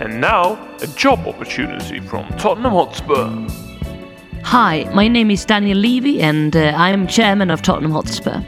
[0.00, 3.46] And now, a job opportunity from Tottenham Hotspur.
[4.44, 8.42] Hi, my name is Daniel Levy and uh, I'm chairman of Tottenham Hotspur.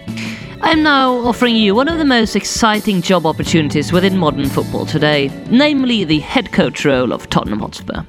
[0.62, 5.28] I'm now offering you one of the most exciting job opportunities within modern football today,
[5.50, 8.02] namely the head coach role of Tottenham Hotspur.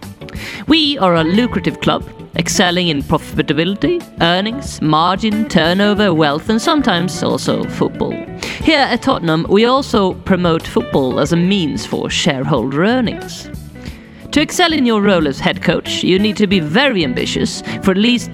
[0.70, 2.08] We are a lucrative club,
[2.38, 8.14] excelling in profitability, earnings, margin, turnover, wealth, and sometimes also football.
[8.64, 13.50] Here at Tottenham, we also promote football as a means for shareholder earnings.
[14.32, 17.92] To excel in your role as head coach, you need to be very ambitious for
[17.92, 18.32] at least,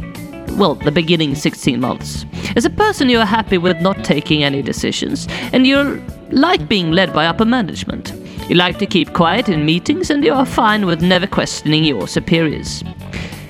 [0.51, 2.27] well, the beginning 16 months.
[2.55, 6.91] As a person, you are happy with not taking any decisions, and you like being
[6.91, 8.13] led by upper management.
[8.47, 12.07] You like to keep quiet in meetings, and you are fine with never questioning your
[12.07, 12.83] superiors.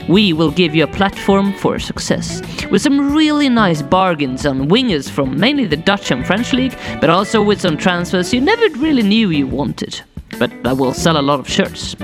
[0.10, 5.10] We will give you a platform for success with some really nice bargains on wingers
[5.10, 9.04] from mainly the Dutch and French league, but also with some transfers you never really
[9.04, 10.02] knew you wanted
[10.38, 11.96] but that will sell a lot of shirts.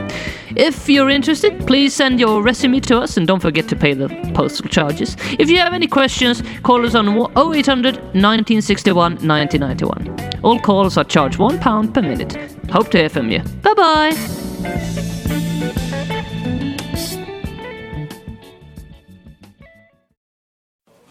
[0.55, 4.09] If you're interested, please send your resume to us and don't forget to pay the
[4.33, 5.15] postal charges.
[5.39, 10.41] If you have any questions, call us on 0800 1961 1991.
[10.43, 12.35] All calls are charged £1 per minute.
[12.69, 13.39] Hope to hear from you.
[13.61, 15.14] Bye bye!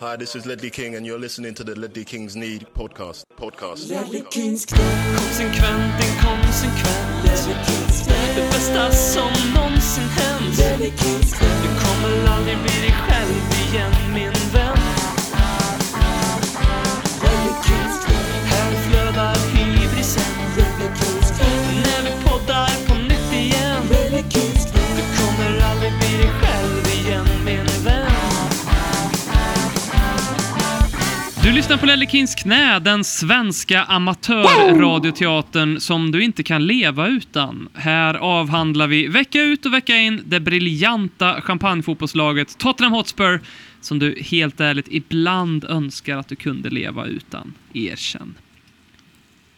[0.05, 3.25] Hi, this is Ledley King, and you're listening to the Ledley Kings Need podcast.
[3.37, 3.89] Podcast.
[3.89, 4.35] Konsekvent,
[6.05, 7.25] inkonsekvent
[8.35, 10.57] Det bästa som någonsin hänt.
[10.57, 13.33] Du kommer aldrig bli dig själv
[13.69, 14.77] igen min vän.
[18.45, 20.35] Här flödar hybrisen
[31.45, 37.69] Du lyssnar på Lelle Kings knä, den svenska amatörradioteatern som du inte kan leva utan.
[37.75, 43.41] Här avhandlar vi vecka ut och vecka in det briljanta champagnefotbollslaget Tottenham Hotspur
[43.81, 47.55] som du helt ärligt ibland önskar att du kunde leva utan.
[47.75, 48.35] Erkänn.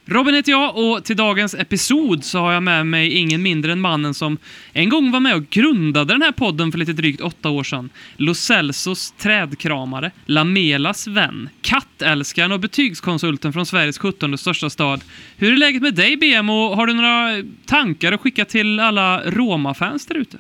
[0.08, 3.80] Robin heter jag och till dagens episod så har jag med mig ingen mindre än
[3.80, 4.38] mannen som
[4.72, 7.90] en gång var med och grundade den här podden för lite drygt åtta år sedan.
[8.16, 15.00] Lo Celsos trädkramare, Lamelas vän, kattälskaren och betygskonsulten från Sveriges 17 största stad.
[15.36, 19.22] Hur är läget med dig BM och har du några tankar att skicka till alla
[19.24, 20.38] Roma-fans där ute?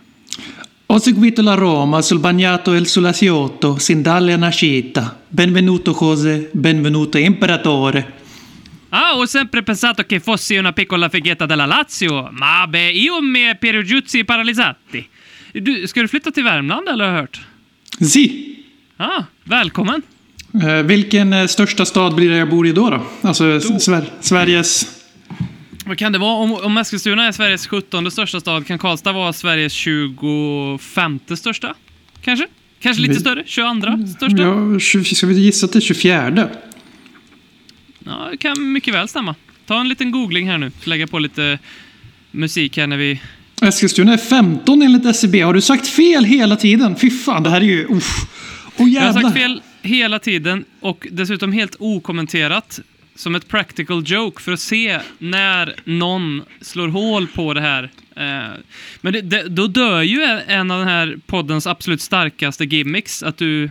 [0.88, 5.06] Ho seguito la Roma sul bagnato e sul Asiotto sin dalle nascita.
[5.28, 8.04] Benvenuto Jose, benvenuto Imperatore.
[8.90, 13.56] Ah, ho sempre pensato che fossi una piccola fighetta della Lazio, ma beh, io mi
[13.58, 15.08] perigiuzzi paralizzati.
[15.52, 17.40] Du, ska du flytta till Värmland eller har jag hört?
[18.00, 18.56] Si.
[18.96, 20.02] Ah, välkommen.
[20.62, 22.90] Eh, vilken eh, största stad blir det jag bor i då?
[22.90, 23.06] då?
[23.22, 25.02] Alltså Sver- Sveriges...
[25.86, 26.32] Vad kan det vara?
[26.34, 31.74] Om, om Eskilstuna är Sveriges 17 största stad, kan Karlstad vara Sveriges 25 största?
[32.22, 32.46] Kanske?
[32.80, 33.42] Kanske lite Vi- större?
[33.46, 34.42] 22 största?
[34.42, 34.80] Ja.
[35.14, 36.48] Ska vi gissa till 24?
[38.30, 39.34] Det kan mycket väl stämma.
[39.66, 41.58] Ta en liten googling här nu, lägga på lite
[42.30, 43.20] musik här när vi...
[43.62, 45.40] Eskilstuna är 15 enligt SCB.
[45.40, 46.96] Har du sagt fel hela tiden?
[46.96, 47.84] Fy fan, det här är ju...
[47.84, 48.06] Uff.
[48.76, 49.22] Åh Jag har jävlar.
[49.22, 52.80] sagt fel hela tiden och dessutom helt okommenterat
[53.14, 57.82] som ett practical joke för att se när någon slår hål på det här.
[58.16, 58.54] Eh,
[59.00, 63.36] Men det, det, då dör ju en av den här poddens absolut starkaste gimmicks, att
[63.36, 63.70] du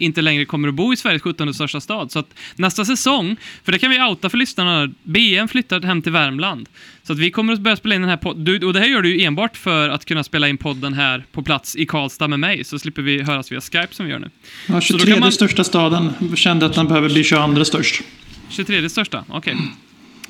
[0.00, 2.12] inte längre kommer att bo i Sveriges 17 största stad.
[2.12, 6.12] Så att nästa säsong, för det kan vi outa för lyssnarna, BM flyttar hem till
[6.12, 6.68] Värmland.
[7.02, 9.02] Så att vi kommer att börja spela in den här podden, och det här gör
[9.02, 12.40] du ju enbart för att kunna spela in podden här på plats i Karlstad med
[12.40, 14.30] mig, så slipper vi höras via Skype som vi gör nu.
[14.68, 18.02] Ja, Så då 23 kan man- största staden kände att den behöver bli 22 störst.
[18.50, 19.56] 23 största, okej.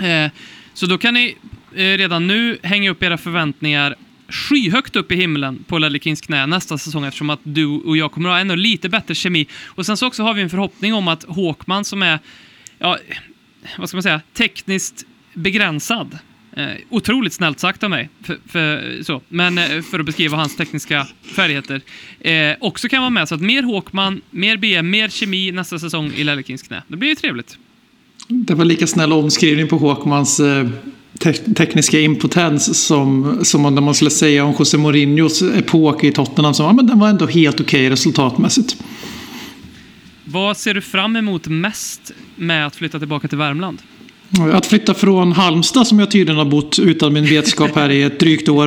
[0.00, 0.30] Eh,
[0.74, 1.36] så då kan ni
[1.74, 3.94] eh, redan nu hänga upp era förväntningar
[4.30, 8.12] skyhögt upp i himlen på Ledley Kings knä nästa säsong eftersom att du och jag
[8.12, 9.46] kommer att ha ännu lite bättre kemi.
[9.66, 12.18] Och sen så också har vi en förhoppning om att Håkman som är,
[12.78, 12.98] ja,
[13.78, 16.18] vad ska man säga, tekniskt begränsad.
[16.56, 19.22] Eh, otroligt snällt sagt av mig, för, för, så.
[19.28, 21.80] men eh, för att beskriva hans tekniska färdigheter.
[22.20, 26.12] Eh, också kan vara med, så att mer Håkman, mer BM, mer kemi nästa säsong
[26.16, 26.82] i Ledley Kings knä.
[26.88, 27.58] Det blir ju trevligt.
[28.28, 30.68] Det var lika snäll omskrivning på Håkmans eh,
[31.18, 36.54] te- tekniska impotens som, som om man skulle säga om José Mourinhos epok i Tottenham.
[36.54, 38.76] Som, ja, men den var ändå helt okej resultatmässigt.
[40.24, 43.78] Vad ser du fram emot mest med att flytta tillbaka till Värmland?
[44.52, 48.20] Att flytta från Halmstad som jag tydligen har bott utan min vetskap här i ett
[48.20, 48.66] drygt år.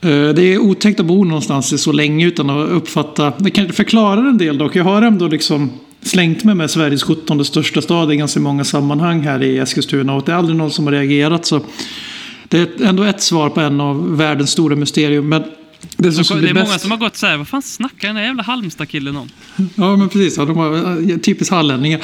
[0.00, 3.32] Eh, Det är otäckt att bo någonstans så länge utan att uppfatta.
[3.38, 4.76] Det kan förklara en del dock.
[4.76, 5.70] Jag har ändå liksom
[6.04, 10.22] slängt mig med Sveriges 17 största stad i ganska många sammanhang här i Eskilstuna och
[10.26, 11.46] det är aldrig någon som har reagerat.
[11.46, 11.60] Så
[12.48, 15.28] Det är ändå ett svar på en av världens stora mysterium.
[15.28, 15.42] Men
[15.96, 16.80] det som Det skulle är bli många bäst...
[16.80, 19.28] som har gått så här, vad fan snackar den där jävla Halmstad-killen om?
[19.74, 20.36] Ja, men precis.
[20.36, 20.76] Ja, de var
[21.10, 22.00] eh, typiskt hallänningar.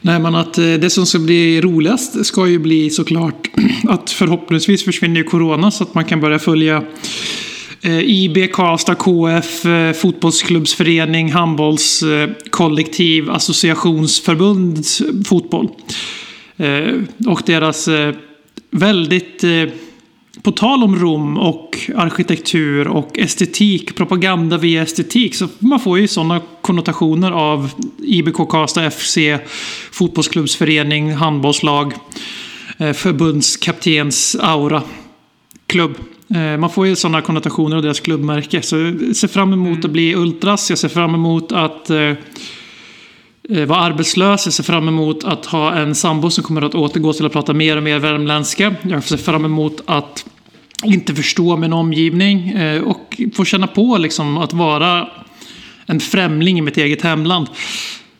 [0.00, 3.48] Nej, men att eh, det som ska bli roligast ska ju bli såklart
[3.88, 6.82] att förhoppningsvis försvinner ju corona så att man kan börja följa
[7.82, 14.84] Eh, IB, Karlstad, KF, eh, fotbollsklubbsförening, handbollskollektiv, associationsförbund
[15.26, 15.68] fotboll.
[16.56, 16.94] Eh,
[17.26, 18.14] Och deras eh,
[18.70, 19.64] väldigt eh,
[20.42, 26.08] på tal om Rom och arkitektur och estetik, propaganda via estetik, så man får ju
[26.08, 27.70] sådana konnotationer av
[28.02, 29.18] IBK Karlstad FC,
[29.92, 31.92] fotbollsklubbsförening, handbollslag,
[32.78, 34.82] eh, förbundskaptens aura,
[35.66, 35.94] klubb.
[36.34, 38.62] Eh, Man får ju sådana konnotationer av deras klubbmärke.
[38.62, 41.98] Så jag ser fram emot att bli ultras, jag ser fram emot att eh,
[43.50, 44.46] eh, vara arbetslös.
[44.46, 47.54] Jag ser fram emot att ha en sambo som kommer att återgå till att prata
[47.54, 48.74] mer och mer värmländska.
[48.82, 50.24] Jag ser fram emot att
[50.84, 55.08] inte förstå min omgivning eh, och få känna på liksom att vara
[55.86, 57.48] en främling i mitt eget hemland.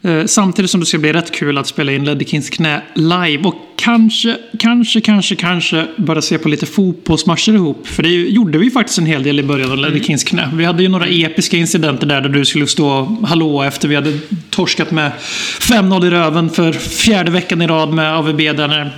[0.08, 3.42] Eh, Samtidigt som det ska bli rätt kul att spela in Ledder Kings knä live
[3.44, 7.86] och kanske, kanske, kanske, kanske börja se på lite fotbollsmatcher ihop.
[7.86, 10.50] För det gjorde vi faktiskt en hel del i början av Ledder Kings knä.
[10.54, 14.18] Vi hade ju några episka incidenter där, där du skulle stå hallå efter vi hade
[14.50, 15.12] torskat med
[15.60, 18.96] 5-0 i röven för fjärde veckan i rad med AVB där när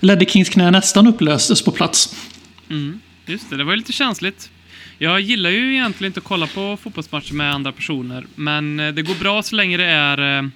[0.00, 2.16] Ledder Kings knä nästan upplöstes på plats.
[3.26, 4.50] Just det, det var ju lite känsligt.
[5.02, 9.02] Jag gillar ju egentligen inte att kolla på fotbollsmatcher med andra personer, men eh, det
[9.02, 10.48] går bra så länge det är eh,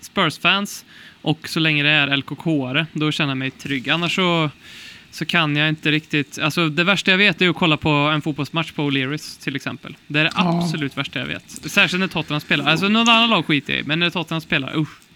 [0.00, 0.84] Spurs-fans
[1.22, 2.86] och så länge det är LKK-are.
[2.92, 3.88] Då känner jag mig trygg.
[3.88, 4.50] Annars så,
[5.10, 6.38] så kan jag inte riktigt...
[6.38, 9.96] Alltså det värsta jag vet är att kolla på en fotbollsmatch på O'Learys till exempel.
[10.06, 11.50] Det är det absolut värsta jag vet.
[11.50, 12.70] Särskilt när Tottenham spelar.
[12.70, 15.07] Alltså någon annan lag skiter jag i, men när Tottenham spelar, usch.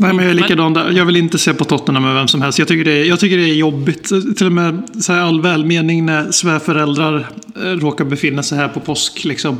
[0.00, 0.90] Nej, men jag är likadan där.
[0.90, 2.58] Jag vill inte se på Tottenham med vem som helst.
[2.58, 4.04] Jag tycker det är, jag tycker det är jobbigt.
[4.36, 7.26] Till och med så här all välmening när svärföräldrar
[7.56, 9.24] eh, råkar befinna sig här på påsk.
[9.24, 9.58] Liksom.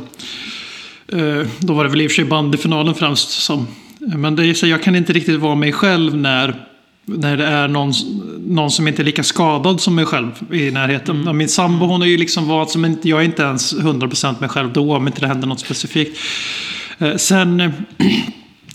[1.07, 3.67] Eh, då var det väl i och för sig bandyfinalen främst som.
[3.99, 6.55] Men det är så, jag kan inte riktigt vara mig själv när,
[7.05, 7.93] när det är någon,
[8.47, 11.23] någon som inte är lika skadad som mig själv i närheten.
[11.25, 14.49] Ja, Min sambo hon är ju liksom vad som jag är inte ens 100% mig
[14.49, 16.19] själv då om inte det händer något specifikt.
[16.97, 17.71] Eh, Sen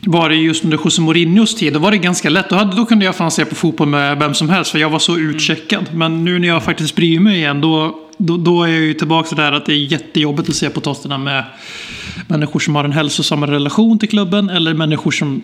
[0.06, 2.50] var det just under José Mourinhos tid, då var det ganska lätt.
[2.50, 4.90] Då, hade, då kunde jag fan se på fotboll med vem som helst, för jag
[4.90, 5.86] var så utcheckad.
[5.92, 9.28] Men nu när jag faktiskt bryr mig igen, då, då, då är jag ju tillbaka
[9.28, 11.44] till det här att det är jättejobbigt att se på Tottenham med
[12.28, 15.42] människor som har en hälsosam relation till klubben, eller människor som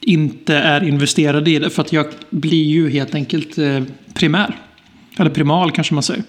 [0.00, 1.70] inte är investerade i det.
[1.70, 3.82] För att jag blir ju helt enkelt eh,
[4.14, 4.56] primär.
[5.16, 6.24] Eller primal kanske man säger.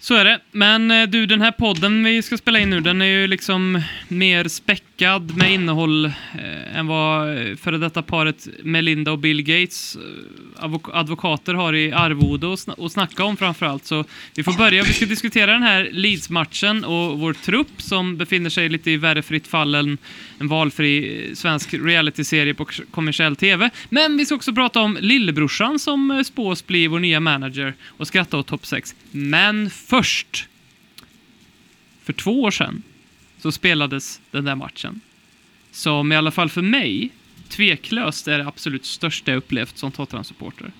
[0.00, 0.40] Så är det.
[0.52, 3.82] Men eh, du, den här podden vi ska spela in nu, den är ju liksom
[4.08, 4.48] mer
[5.00, 10.64] packad med innehåll eh, än vad eh, före detta paret Melinda och Bill Gates eh,
[10.64, 13.84] advok- advokater har i arvode att sn snacka om framförallt.
[13.84, 14.04] Så
[14.34, 14.82] vi får börja.
[14.82, 19.22] Vi ska diskutera den här Leeds-matchen och vår trupp som befinner sig lite i värre
[19.22, 19.98] fritt fall än
[20.38, 23.70] en valfri eh, svensk realityserie på kommersiell TV.
[23.88, 28.38] Men vi ska också prata om lillebrorsan som spås bli vår nya manager och skratta
[28.38, 28.94] åt topp 6.
[29.10, 30.48] Men först,
[32.04, 32.82] för två år sedan,
[33.40, 35.00] så spelades den där matchen.
[35.70, 37.10] Som i alla fall för mig,
[37.48, 40.72] tveklöst är det absolut största jag upplevt som Tottenham-supporter.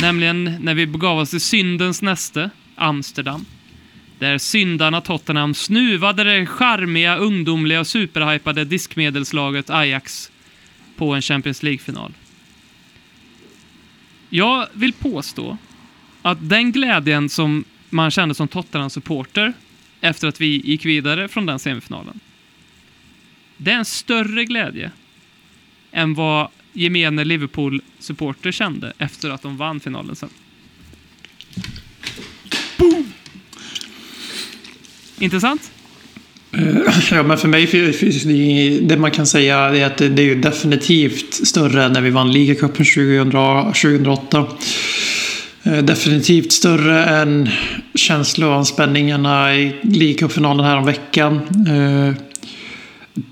[0.00, 3.44] Nämligen när vi begav oss till syndens näste, Amsterdam.
[4.18, 10.30] Där syndarna Tottenham snuvade det charmiga, ungdomliga och superhypade diskmedelslaget Ajax
[10.96, 12.12] på en Champions League-final.
[14.30, 15.58] Jag vill påstå
[16.22, 19.52] att den glädjen som man kände som Tottenham-supporter
[20.00, 22.20] efter att vi gick vidare från den semifinalen.
[23.56, 24.90] Det är en större glädje
[25.92, 30.28] än vad gemene Liverpool-supporter kände efter att de vann finalen sen.
[32.76, 33.12] Boom!
[35.18, 35.72] Intressant?
[37.10, 40.26] Ja, men för mig finns det, det man kan säga är att det, det är
[40.26, 44.46] ju definitivt större än när vi vann ligacupen 2000 2008.
[45.68, 47.48] Eh, definitivt större än
[47.94, 51.40] känsloanspänningarna i ligacupfinalen här om veckan.
[51.68, 52.14] Eh,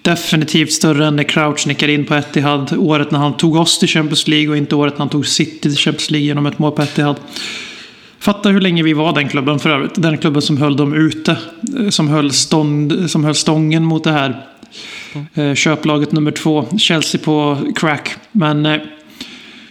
[0.03, 2.75] definitivt större än när Crouch nickade in på Etihad.
[2.79, 5.61] Året när han tog oss till Champions League och inte året när han tog City
[5.61, 7.17] till Champions League genom ett mål på Etihad.
[8.19, 9.95] Fatta hur länge vi var den klubben för övrigt.
[9.95, 11.37] Den klubben som höll dem ute.
[11.79, 14.47] Eh, som höll, stånd, som höll stången mot det här
[15.55, 16.67] köplaget nummer två.
[16.79, 18.15] Chelsea på crack.
[18.33, 18.81] Men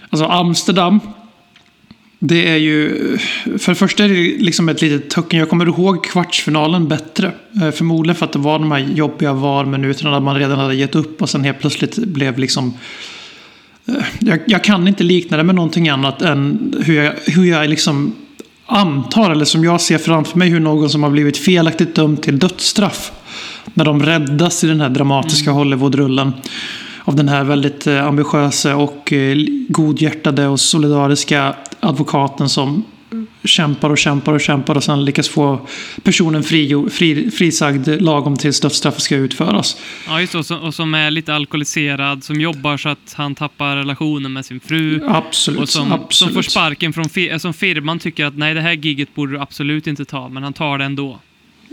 [0.10, 1.00] alltså Amsterdam.
[2.28, 3.18] Det är ju...
[3.58, 5.40] För det första är det liksom ett litet tucken.
[5.40, 7.32] Jag kommer ihåg kvartsfinalen bättre.
[7.62, 10.96] Eh, Förmodligen för att det var de här jobbiga VAR-minuterna där man redan hade gett
[10.96, 12.74] upp och sen helt plötsligt blev liksom
[14.20, 18.16] jag, jag kan inte likna det med någonting annat än hur jag, hur jag liksom
[18.66, 22.40] antar, eller som jag ser framför mig, hur någon som har blivit felaktigt dömd till
[22.40, 23.12] dödsstraff.
[23.74, 26.34] När de räddas i den här dramatiska Hollywoodrullen.
[27.04, 31.56] Av den här väldigt eh, ambitiösa och eh, godhjärtade och solidariska
[31.86, 32.84] advokaten som
[33.44, 35.68] kämpar och kämpar och kämpar och sen lyckas få
[36.04, 39.78] personen fri, fri, frisagd lagom tills dödsstraffet ska utföras.
[40.08, 40.56] Ja, just det.
[40.56, 45.02] Och som, är lite alkoholiserad, som jobbar så att han tappar relationen med sin fru.
[45.08, 45.60] Absolut.
[45.62, 46.14] Och som, absolut.
[46.14, 49.40] som får sparken från fi- som firman tycker att nej, det här giget borde du
[49.40, 51.20] absolut inte ta, men han tar det ändå.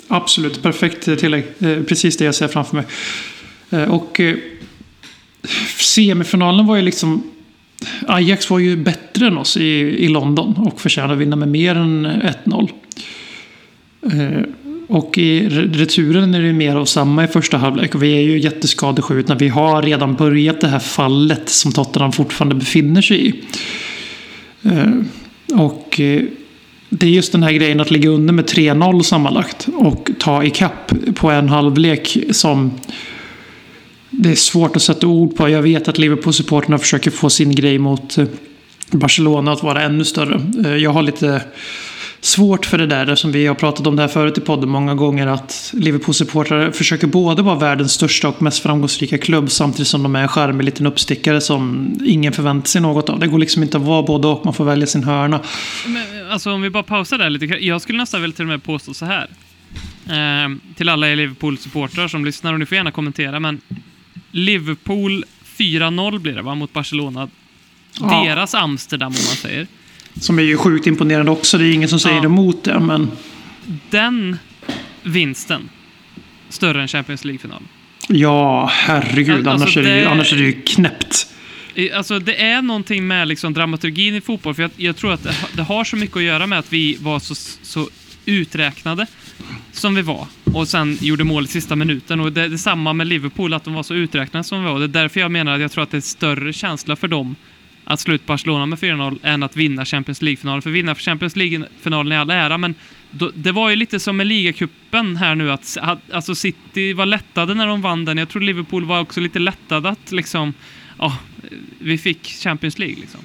[0.09, 1.45] Absolut, perfekt tillägg.
[1.59, 2.85] Eh, Precis det jag ser framför mig.
[3.71, 4.37] Eh, Och eh,
[5.78, 7.23] semifinalen var ju liksom...
[8.06, 9.64] Ajax var ju bättre än oss i,
[10.04, 12.68] i London och förtjänade att vinna med mer än 1-0.
[14.12, 14.42] Eh,
[14.88, 17.94] Och i returen är det mer av samma i första halvlek.
[17.94, 19.34] Och vi är ju jätteskadeskjutna.
[19.34, 23.34] Vi har redan börjat det här fallet som Tottenham fortfarande befinner sig i.
[24.62, 24.86] Eh,
[25.58, 26.22] Och eh,
[26.88, 30.92] det är just den här grejen att ligga under med 3-0 sammanlagt och ta ikapp
[31.14, 32.70] på en halvlek som
[34.12, 35.49] det är svårt att sätta ord på.
[35.49, 38.26] Jag vet att Liverpool-supporterna försöker få sin grej mot eh,
[38.90, 40.40] Barcelona att vara ännu större.
[40.64, 41.42] Eh, jag har lite
[42.21, 44.95] svårt för det där, som vi har pratat om det här förut i podden många
[44.95, 50.16] gånger, att Liverpool-supportrar försöker både vara världens största och mest framgångsrika klubb samtidigt som de
[50.16, 53.19] är en charmig liten uppstickare som ingen förväntar sig något av.
[53.19, 55.40] Det går liksom inte att vara både och, man får välja sin hörna.
[55.87, 57.45] Men, alltså om vi bara pausar där lite.
[57.45, 59.28] Jag skulle nästan väl till och med påstå så här.
[60.07, 63.61] Eh, till alla Liverpool-supportrar som lyssnar, och ni får gärna kommentera, men
[64.32, 65.24] Liverpool
[65.56, 67.28] 4-0 blir det va, mot Barcelona.
[68.00, 68.24] Ja.
[68.26, 69.66] Deras Amsterdam om man säger.
[70.20, 71.58] Som är ju sjukt imponerande också.
[71.58, 72.24] Det är ingen som säger Ja.
[72.24, 72.80] emot det.
[72.80, 73.10] Men
[73.90, 74.38] Den
[75.02, 75.68] vinsten,
[76.48, 77.62] större än Champions League-final.
[78.08, 79.34] ja, herregud.
[79.48, 81.26] Alltså, annars, är det, ju- annars är det ju knäppt.
[81.94, 85.34] Alltså det är någonting med liksom dramaturgin i fotboll, för jag, jag tror att det,
[85.52, 87.88] det har så mycket att göra med att vi var så, så
[88.26, 89.06] uträknade
[89.72, 92.21] som vi var och sen gjorde mål i sista minuten.
[92.21, 94.78] Och det, det är samma med Liverpool, att de var så uträknade som de var.
[94.78, 97.37] Det är därför jag menar att jag tror att det är större känsla för dem
[97.85, 100.62] att slå ut Barcelona med 4-0 än att vinna Champions League-finalen.
[100.62, 102.75] För vinna Champions League-finalen i all ära, men
[103.11, 107.06] då, det var ju lite som med ligacupen här nu, att att- alltså City var
[107.06, 108.18] lättade när de vann den.
[108.18, 110.54] Jag tror Liverpool var också lite lättade att liksom,
[110.99, 111.16] ja,
[111.78, 113.21] vi fick Champions League liksom.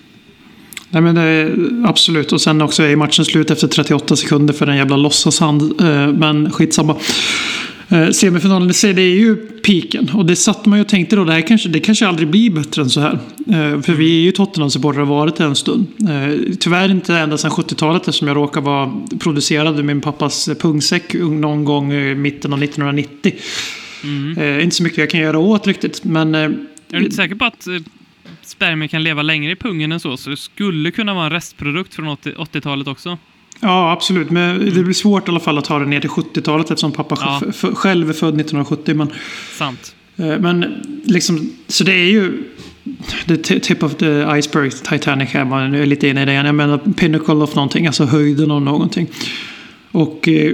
[0.90, 2.32] Nej, men absolut.
[2.34, 5.82] Och sen också är matchen slut efter 38 sekunder för en jävla låtsashand.
[5.82, 6.96] Eh, Men skitsamma.
[7.90, 10.10] Eh, Semifinalen i sig, det är ju piken.
[10.14, 12.50] Och det satt man ju och tänkte då, det här kanske, det kanske aldrig blir
[12.50, 13.14] bättre än så här.
[13.48, 15.86] Eh, För vi är ju Tottenham-supportrar och har varit det en stund.
[16.60, 21.66] Tyvärr inte ända sedan 70-talet eftersom jag råkar vara producerad ur min pappas pungsäck någon
[21.66, 23.34] gång i mitten av 1990.
[24.38, 26.04] Eh, Inte så mycket jag kan göra åt riktigt.
[26.04, 26.58] Men Är
[26.90, 27.68] du inte säker på att
[28.58, 30.18] spermier kan leva längre i pungen än så?
[30.18, 33.18] Så det skulle kunna vara en restprodukt från 80 80-talet också.
[33.60, 34.30] Ja, absolut.
[34.30, 37.18] Men det blir svårt i alla fall att ta det ner till 70-talet eftersom pappa
[37.22, 37.42] Ja.
[37.74, 38.96] själv är född 1970.
[38.96, 39.12] Men,
[39.58, 39.96] Sant.
[40.18, 40.66] eh, men
[41.06, 42.44] liksom, så det är ju
[43.28, 45.46] the tip of the iceberg, Titanic här.
[45.46, 46.46] Man är lite inne i det igen.
[46.46, 49.08] Jag menar pinnacle of någonting, alltså höjden av någonting.
[49.92, 50.54] Och eh,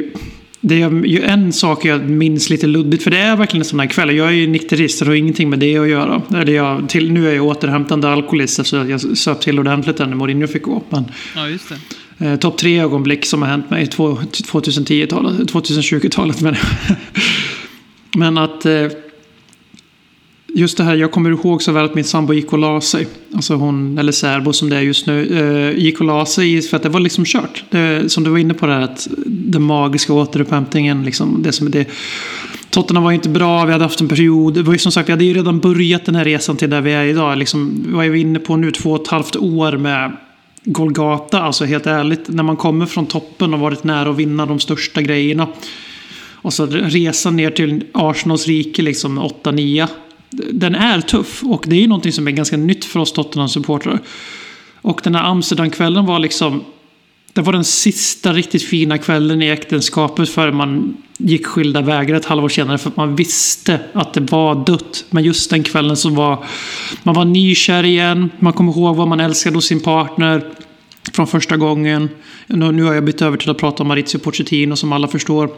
[0.65, 3.79] det är ju en sak jag minns lite luddigt, för det är verkligen en sån
[3.79, 4.15] här kväll.
[4.15, 6.21] Jag är ju nykterist, det har ingenting med det att göra.
[6.33, 10.47] Eller jag, till, nu är jag återhämtande alkoholist, så jag söp till ordentligt när Mourinho
[10.47, 10.83] fick gå.
[10.89, 11.03] Men,
[11.35, 11.69] Ja, just
[12.17, 12.25] det.
[12.25, 16.97] Eh, Topp tre ögonblick som har hänt mig i två- 2010-talet, 2020-talet menar jag.
[18.15, 18.87] Men att eh,
[20.53, 23.07] just det här, jag kommer ihåg så väl att min sambo gick och la sig.
[23.35, 26.77] Alltså hon, eller särbo som det är just nu, eh, gick och la sig för
[26.77, 27.63] att det var liksom kört.
[27.69, 31.67] Det, som du var inne på det här, att den magiska återupphämtningen, liksom, det som
[31.67, 31.87] är det.
[32.69, 34.53] Tottenham var ju inte bra, vi hade haft en period.
[34.53, 36.81] Det var ju som sagt, vi hade ju redan börjat den här resan till där
[36.81, 37.37] vi är idag.
[37.37, 38.71] Liksom, vad är vi inne på nu?
[38.71, 40.11] Två och ett halvt år med
[40.63, 42.29] Golgata, alltså helt ärligt.
[42.29, 45.47] När man kommer från toppen och varit nära att vinna de största grejerna.
[46.31, 49.87] Och så resan ner till Arsenals rike, liksom 8-9.
[50.51, 53.99] Den är tuff och det är ju någonting som är ganska nytt för oss Tottenham-supportrar.
[54.81, 56.63] Och den här Amsterdam-kvällen var liksom...
[57.33, 62.25] Det var den sista riktigt fina kvällen i äktenskapet för man gick skilda vägar ett
[62.25, 65.05] halvår senare för att man visste att det var dött.
[65.09, 66.45] Men just den kvällen så var
[67.03, 68.29] man var nykär igen.
[68.39, 70.43] Man kom ihåg vad man älskade hos sin partner
[71.13, 72.09] från första gången.
[72.47, 75.49] Nu, nu har jag bytt över till att prata om Maurizio Pochettino som alla förstår.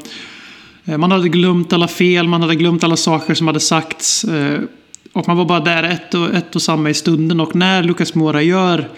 [0.86, 4.24] Eh, man hade glömt alla fel, man hade glömt alla saker som hade sagts.
[4.24, 4.62] Eh,
[5.14, 7.40] och man var bara där ett och, ett och samma i stunden.
[7.40, 8.90] Och när Lucas Moura gör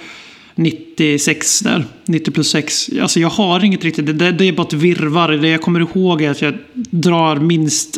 [0.55, 2.89] 96 där, 90 plus 6.
[3.01, 5.31] Alltså jag har inget riktigt, det, det, är bara ett virrvarr.
[5.31, 7.97] Det jag kommer ihåg är att jag drar minst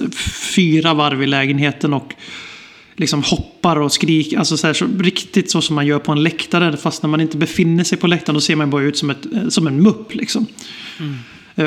[0.55, 2.13] fyra varv i lägenheten och
[2.96, 4.38] liksom hoppar och skriker.
[4.38, 6.77] Alltså så här, så, riktigt så som man gör på en läktare.
[6.77, 9.25] Fast när man inte befinner sig på läktaren då ser man bara ut som, ett,
[9.50, 10.15] som en mupp.
[10.15, 10.46] Liksom.
[11.00, 11.15] Mm.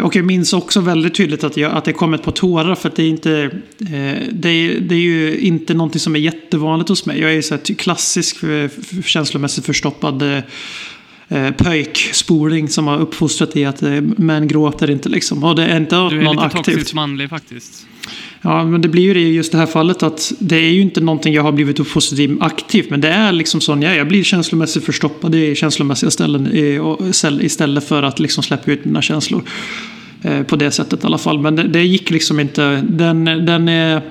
[0.00, 2.88] Och jag minns också väldigt tydligt att, jag, att det kom ett par tårar för
[2.88, 3.50] att det är inte...
[3.80, 7.20] Eh, det, är, det är ju inte någonting som är jättevanligt hos mig.
[7.20, 8.70] Jag är ju så här klassisk eh,
[9.04, 10.38] känslomässigt förstoppad eh,
[11.28, 15.44] eh, pöjkspoling som har uppfostrat i att eh, män gråter inte liksom.
[15.44, 16.64] Och det är inte Du är lite aktivt.
[16.64, 17.86] toxiskt manlig faktiskt.
[18.44, 20.80] Ja, men det blir ju det i just det här fallet att det är ju
[20.80, 22.90] inte någonting jag har blivit uppfostrad aktivt.
[22.90, 23.96] Men det är liksom sån jag.
[23.96, 26.48] Jag blir känslomässigt förstoppad i känslomässiga ställen
[27.40, 29.42] istället för att liksom släppa ut mina känslor.
[30.22, 31.38] Eh, på det sättet i alla fall.
[31.38, 32.84] Men det, det gick liksom inte.
[32.88, 34.02] Den, den är...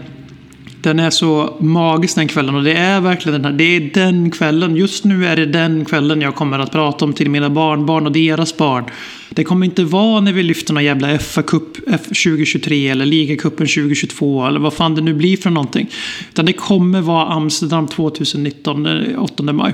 [0.82, 4.32] Den är så magisk den kvällen och det är verkligen den här, det är den
[4.32, 4.76] kvällen.
[4.76, 8.12] Just nu är det den kvällen jag kommer att prata om till mina barnbarn och
[8.12, 8.84] deras barn.
[9.30, 14.46] Det kommer inte vara när vi lyfter någon jävla FA-cup F 2023 eller ligacupen 2022
[14.46, 15.90] eller vad fan det nu blir för någonting.
[16.30, 19.74] Utan det kommer vara Amsterdam 2019, den 8 maj.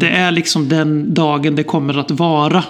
[0.00, 2.64] Det är liksom den dagen det kommer att vara.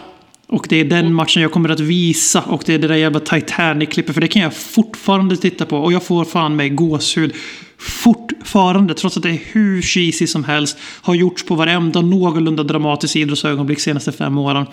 [0.50, 2.40] Och det är den matchen jag kommer att visa.
[2.40, 4.14] Och det är det där jävla Titanic-klippet.
[4.14, 5.76] För det kan jag fortfarande titta på.
[5.76, 7.35] Och jag får fan mig gåshud.
[7.78, 8.95] Fortfarande.
[8.95, 10.78] Trots att det är hur cheesy som helst.
[11.02, 14.66] Har gjorts på varenda någorlunda dramatisk idrottsögonblick senaste fem åren.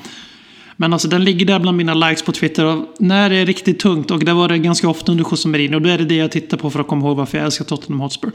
[0.75, 2.65] Men alltså den ligger där bland mina likes på Twitter.
[2.65, 4.11] Och när det är riktigt tungt.
[4.11, 5.75] Och det var det ganska ofta under José.
[5.75, 7.65] Och då är det det jag tittar på för att komma ihåg varför jag älskar
[7.65, 8.31] Tottenham Hotspur.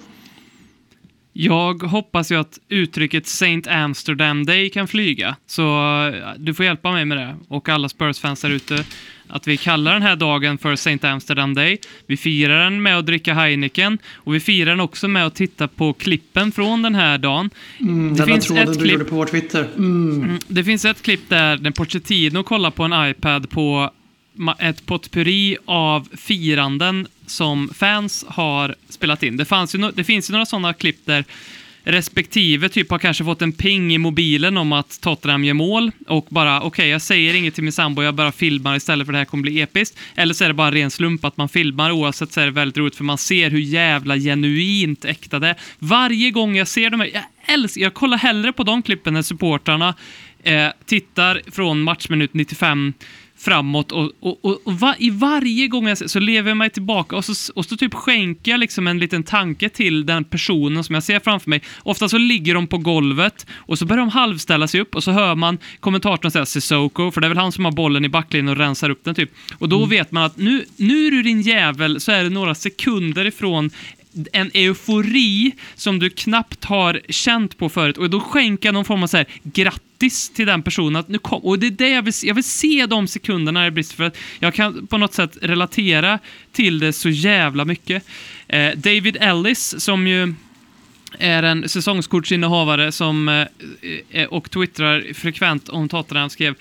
[1.33, 5.37] Jag hoppas ju att uttrycket Saint Amsterdam Day kan flyga.
[5.47, 5.63] Så
[6.07, 7.37] eh, du får hjälpa mig med det.
[7.49, 8.85] Och alla Spurs-fans där ute.
[9.29, 11.79] Att vi kallar den här dagen för Saint Amsterdam Day.
[12.07, 13.99] Vi firar den med att dricka Heineken.
[14.15, 17.51] Och vi firar den också med att titta på klippen från den här dagen.
[17.81, 19.69] Mm, det den finns ett du klipp gjorde på vår Twitter.
[19.77, 20.23] Mm.
[20.23, 23.91] Mm, Det finns ett klipp där när Pochettino kollar på en iPad på
[24.59, 29.37] ett potpurri av firanden som fans har spelat in.
[29.37, 31.25] Det, fanns ju no- det finns ju några sådana klipp där
[31.85, 36.27] respektive typ har kanske fått en ping i mobilen om att Tottenham gör mål och
[36.29, 39.25] bara okej, jag säger inget till min sambo, jag bara filmar istället för det här
[39.25, 39.99] kommer bli episkt.
[40.15, 42.79] Eller så är det bara ren slump att man filmar, oavsett så är det väldigt
[42.79, 45.57] roligt för man ser hur jävla genuint äkta det är.
[45.79, 49.23] Varje gång jag ser de här, jag älskar, jag kollar hellre på de klippen när
[49.23, 49.95] supportrarna
[50.43, 52.93] eh, tittar från matchminut 95
[53.43, 57.17] framåt och, och, och, och va, i varje gång jag så lever jag mig tillbaka
[57.17, 60.95] och så, och så typ skänker jag liksom en liten tanke till den personen som
[60.95, 61.63] jag ser framför mig.
[61.83, 65.11] Ofta så ligger de på golvet och så börjar de halvställa sig upp och så
[65.11, 68.49] hör man kommentatorn säga Sissoko, för det är väl han som har bollen i backlinjen
[68.49, 69.31] och rensar upp den typ.
[69.59, 72.55] Och då vet man att nu, nu är du din jävel så är det några
[72.55, 73.71] sekunder ifrån
[74.33, 79.03] en eufori som du knappt har känt på förut och då skänker jag någon form
[79.03, 82.03] av så här grattis till den personen att nu kom, och det är det jag
[82.03, 85.15] vill, jag vill se de sekunderna när det brister för att jag kan på något
[85.15, 86.19] sätt relatera
[86.53, 88.05] till det så jävla mycket.
[88.49, 90.35] Eh, David Ellis som ju
[91.19, 93.47] är en säsongskortsinnehavare som eh,
[94.11, 96.55] eh, och twittrar frekvent om Tottenham skrev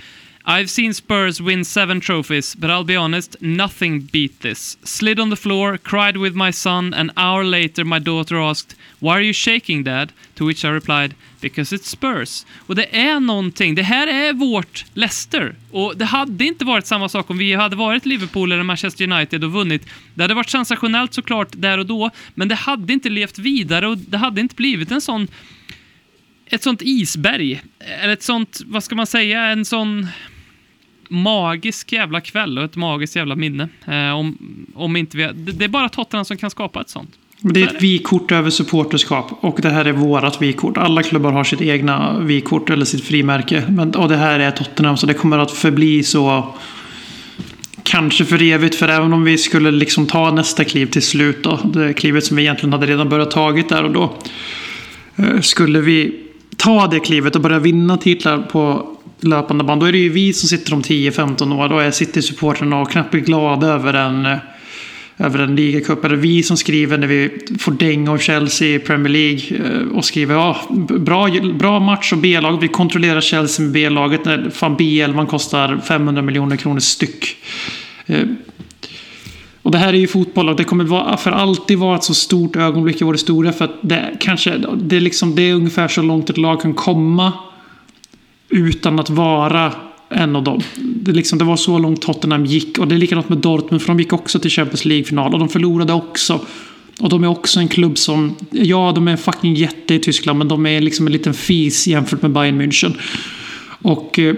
[0.46, 4.78] I've seen Spurs win seven trophies, but I'll be honest, nothing beat this.
[4.84, 9.12] Slid on the floor, cried with my son, an hour later my daughter asked Why
[9.12, 10.12] are you shaking dad?
[10.36, 12.46] To which I replied Because it's Spurs.
[12.68, 15.56] Och det är någonting, det här är vårt Leicester.
[15.72, 19.44] Och det hade inte varit samma sak om vi hade varit Liverpool eller Manchester United
[19.44, 19.90] och vunnit.
[20.14, 23.98] Det hade varit sensationellt såklart där och då, men det hade inte levt vidare och
[23.98, 25.28] det hade inte blivit en sån
[26.52, 30.08] ett sånt isberg, eller ett sånt, vad ska man säga, en sån
[31.12, 33.70] magisk jävla kväll och ett magiskt jävla minne.
[33.88, 34.38] Eh, om,
[34.76, 37.10] om inte vi, det, det är bara Tottenham som kan skapa ett sånt.
[37.44, 40.78] Det är ett vykort över supporterskap och det här är vårat vykort.
[40.78, 43.64] Alla klubbar har sitt egna vykort eller sitt frimärke.
[43.70, 46.56] Men, och det här är Tottenham så det kommer att förbli så.
[47.84, 51.60] Kanske för evigt, för även om vi skulle liksom ta nästa kliv till slut då.
[51.74, 54.14] Det klivet som vi egentligen hade redan börjat tagit där och då.
[55.16, 56.20] eh, Skulle vi
[56.58, 58.88] ta det klivet och börja vinna titlar på
[59.24, 59.82] löpande band.
[59.82, 61.70] Då är det ju vi som sitter om 10-15 år.
[61.70, 64.38] Då är City-supportrarna och knappt blir glada över en eh,
[65.18, 66.06] över en ligacup.
[66.06, 70.06] Eller vi som skriver när vi får däng av Chelsea i Premier League eh, och
[70.06, 70.58] skriver ja,
[70.90, 72.62] bra, bra match och B-lag.
[72.62, 77.36] Vi kontrollerar Chelsea med B-laget när fan B11 kostar 500 miljoner kronor styck.
[78.06, 78.26] Eh,
[79.62, 82.14] och det här är ju fotboll och det kommer vara, för alltid vara ett så
[82.14, 83.54] stort ögonblick i vår historia.
[83.54, 86.74] För att det, kanske, det, är liksom, det är ungefär så långt ett lag kan
[86.74, 87.34] komma
[88.52, 89.74] utan att vara
[90.10, 90.62] en av dem.
[90.78, 92.78] Det, liksom, det var så långt Tottenham gick.
[92.78, 95.34] Och det är likadant med Dortmund, för de gick också till Champions League-final.
[95.34, 96.40] Och de förlorade också.
[97.00, 98.36] Och de är också en klubb som...
[98.52, 101.88] Ja, de är en fucking jätte i Tyskland, men de är liksom en liten fis
[101.88, 102.94] jämfört med Bayern München.
[103.82, 104.20] Och...
[104.20, 104.36] eh,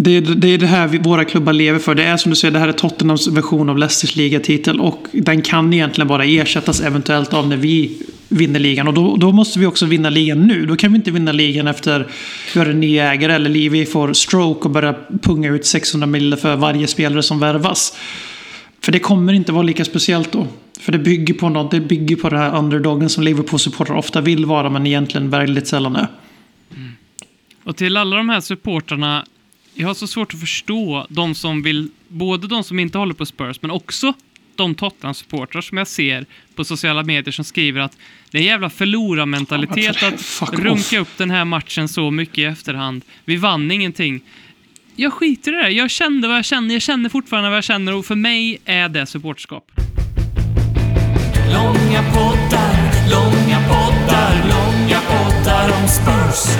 [0.00, 1.94] Det är, det är det här vi, våra klubbar lever för.
[1.94, 4.80] Det är som du säger, det här är Tottenhams version av Leicesters ligatitel.
[4.80, 8.88] Och den kan egentligen bara ersättas eventuellt av när vi vinner ligan.
[8.88, 10.66] Och då, då måste vi också vinna ligan nu.
[10.66, 12.06] Då kan vi inte vinna ligan efter
[12.54, 16.36] vi har en ny ägare eller Levi får stroke och börjar punga ut 600 miljoner
[16.36, 17.96] för varje spelare som värvas.
[18.80, 20.46] För det kommer inte vara lika speciellt då.
[20.80, 24.46] För det bygger på något, det bygger på den här underdogen som Liverpool-supportrar ofta vill
[24.46, 26.08] vara men egentligen väldigt sällan är.
[27.64, 29.24] Och till alla de här supportrarna,
[29.74, 33.26] jag har så svårt att förstå de som vill, både de som inte håller på
[33.26, 34.12] Spurs, men också
[34.54, 37.96] de Tottenham-supportrar som jag ser på sociala medier som skriver att
[38.30, 42.44] det är en jävla förlorarmentalitet Ja, att runka upp den här matchen så mycket i
[42.44, 43.04] efterhand.
[43.24, 44.20] Vi vann ingenting.
[44.96, 45.70] Jag skiter i det.
[45.70, 46.74] Jag kände vad jag kände.
[46.74, 49.70] Jag känner fortfarande vad jag känner och för mig är det supporterskap.
[51.52, 52.74] Långa poddar,
[53.10, 56.56] långa poddar, långa poddar om Spurs.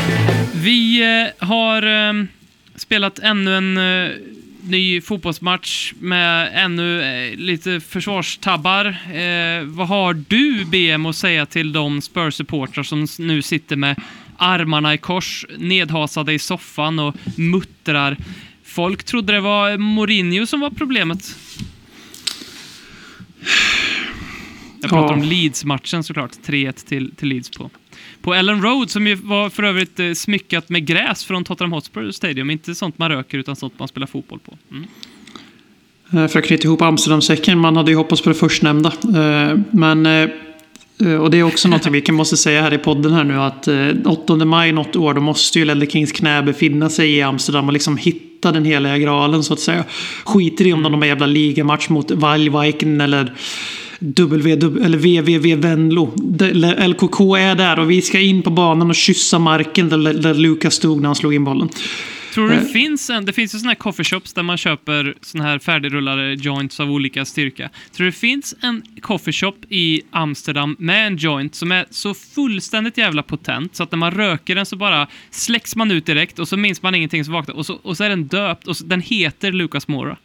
[0.55, 2.25] Vi eh, har eh,
[2.77, 4.11] spelat ännu en eh,
[4.69, 8.87] ny fotbollsmatch med ännu eh, lite försvarstabbar.
[9.15, 14.01] Eh, vad har du, BM, att säga till de Spurs-supportrar som nu sitter med
[14.37, 18.17] armarna i kors, nedhasade i soffan och muttrar?
[18.65, 21.37] Folk trodde det var Mourinho som var problemet.
[24.81, 25.15] Jag pratar Ja.
[25.15, 26.31] om Leeds-matchen såklart.
[26.47, 27.71] 3-1 till, till Leeds på,
[28.29, 32.11] på Ellen Road, som ju var för övrigt eh, smyckat med gräs från Tottenham Hotspur
[32.11, 32.51] Stadium.
[32.51, 34.59] Inte sånt man röker, utan sånt man spelar fotboll på.
[34.71, 34.85] Mm.
[36.13, 38.93] Eh, för att knyta ihop Amsterdamsäcken, man hade ju hoppats på det förstnämnda.
[39.03, 40.29] Eh, Men, eh,
[41.01, 43.41] eh, och det är också något vi kan måste säga här i podden här nu
[43.41, 47.23] att eh, 8 maj något år då måste ju Ledley Kings knä befinna sig i
[47.23, 49.85] Amsterdam och liksom hitta den heliga graalen så att säga.
[50.25, 53.33] Skiter i om de har någon jävla ligamatch mot Wallweiken eller
[53.99, 54.53] W,
[54.85, 56.15] eller VVV Venlo.
[56.87, 60.75] LKK är där och vi ska in på banan och kyssa marken där, där Lukas
[60.75, 61.69] stod när han slog in bollen.
[62.35, 62.67] Tror du det Eh.
[62.67, 63.25] finns en...
[63.25, 67.25] Det finns ju såna här coffeeshops där man köper såna här färdigrullade joints av olika
[67.25, 67.71] styrka.
[67.93, 72.99] Tror du det finns en coffeeshop i Amsterdam med en joint som är så fullständigt
[72.99, 76.49] jävla potent så att när man röker den så bara släcks man ut direkt och
[76.49, 78.85] så minns man ingenting som vaknar och så, och så är den döpt och så,
[78.85, 80.17] den heter Lucas Mora.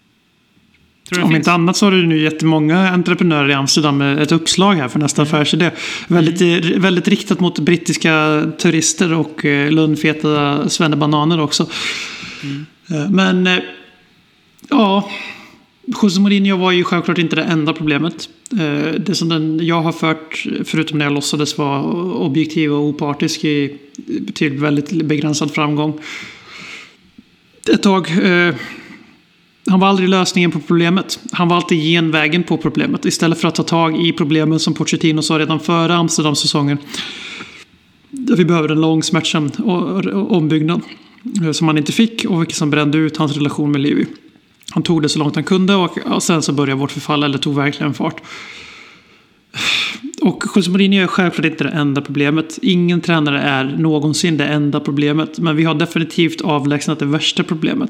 [1.21, 1.35] Om finns?
[1.35, 4.99] inte annat så har du nu jättemånga entreprenörer i Amsterdam med ett uppslag här för
[4.99, 5.71] nästa affärsidé.
[6.07, 11.63] Väldigt, väldigt riktat mot brittiska turister och eh, lundfeta svennebananer också.
[12.89, 13.59] Eh, Men eh,
[14.69, 15.09] ja,
[16.01, 18.29] José Mourinho var ju självklart inte det enda problemet.
[18.51, 21.81] Eh, Det som den jag har fört, förutom när jag låtsades vara
[22.13, 23.77] objektiv och opartisk i
[24.33, 25.99] till väldigt begränsad framgång.
[27.73, 28.55] Ett tag eh,
[29.69, 31.19] han var aldrig lösningen på problemet.
[31.31, 33.05] Han var alltid genvägen på problemet.
[33.05, 36.77] Istället för att ta tag i problemen som Pochettino sa redan före Amsterdam-säsongen.
[38.09, 39.51] Där vi behöver en lång smärtsam
[40.29, 40.81] ombyggnad.
[41.43, 44.05] Eh, som han inte fick och vilket som brände ut hans relation med Levi.
[44.71, 47.37] Han tog det så långt han kunde och, och sen så började vårt förfall, eller
[47.37, 48.21] tog verkligen fart.
[50.21, 52.59] Och José Mourinho är självklart inte det enda problemet.
[52.61, 55.39] Ingen tränare är någonsin det enda problemet.
[55.39, 57.89] Men vi har definitivt avlägsnat det värsta problemet.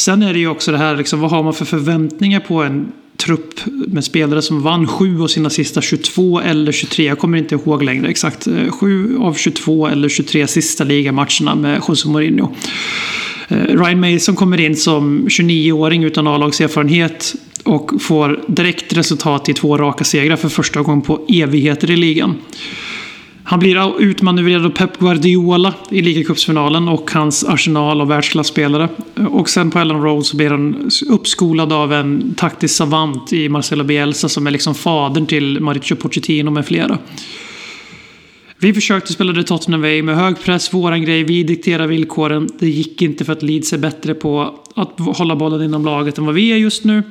[0.00, 2.92] Sen är det ju också det här, liksom, vad har man för förväntningar på en
[3.16, 7.54] trupp med spelare som vann sju av sina sista 22 eller 23, jag kommer inte
[7.54, 12.54] ihåg längre exakt, eh, sju av 22 eller 23 sista ligamatcherna med José Mourinho.
[13.48, 19.78] Eh, Ryan Mason kommer in som 29-åring utan A-lagserfarenhet och får direkt resultat i två
[19.78, 22.34] raka segrar för första gången på evigheter i ligan.
[23.50, 28.88] Han blir utmanövrerad av Pep Guardiola i ligacupsfinalen och hans arsenal av världsklasspelare.
[29.30, 33.84] Och sen på Ellen Road så blir han uppskolad av en taktisk savant i Marcelo
[33.84, 36.98] Bielsa som är liksom fadern till Mauricio Pochettino med flera.
[38.58, 42.48] Vi försökte spela det Tottenham Way med hög press, våran grej, vi dikterar villkoren.
[42.58, 46.26] Det gick inte för att Leeds är bättre på att hålla bollen inom laget än
[46.26, 47.02] vad vi är just nu.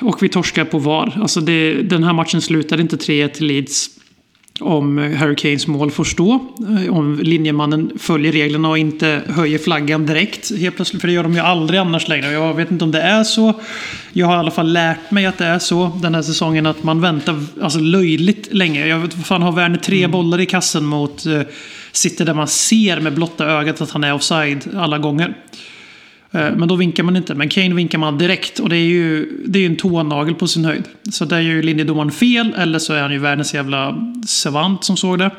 [0.00, 1.18] Och vi torskar på VAR.
[1.22, 4.01] Alltså det, den här matchen slutade inte 3-1 till Leeds
[4.60, 6.34] om Harry Kanes mål får stå.
[6.84, 11.00] Eh, Om linjemannen följer reglerna och inte höjer flaggan direkt helt plötsligt.
[11.00, 12.32] För det gör de ju aldrig annars längre.
[12.32, 13.60] Jag vet inte om det är så.
[14.12, 16.66] Jag har i alla fall lärt mig att det är så den här säsongen.
[16.66, 18.86] Att man väntar alltså, löjligt länge.
[18.86, 21.40] Jag vet fan har Werner tre bollar i kassen mot uh,
[21.92, 25.34] City där man ser med blotta ögat att han är offside alla gånger.
[26.32, 27.34] Eh, men då vinkar man inte.
[27.34, 28.58] Men Kane vinkar man direkt.
[28.58, 30.84] Och det är ju, det är ju en tånagel på sin höjd.
[31.10, 32.54] Så där gör ju linjedomaren fel.
[32.58, 35.30] Eller så är han ju världens jävla savant som såg det.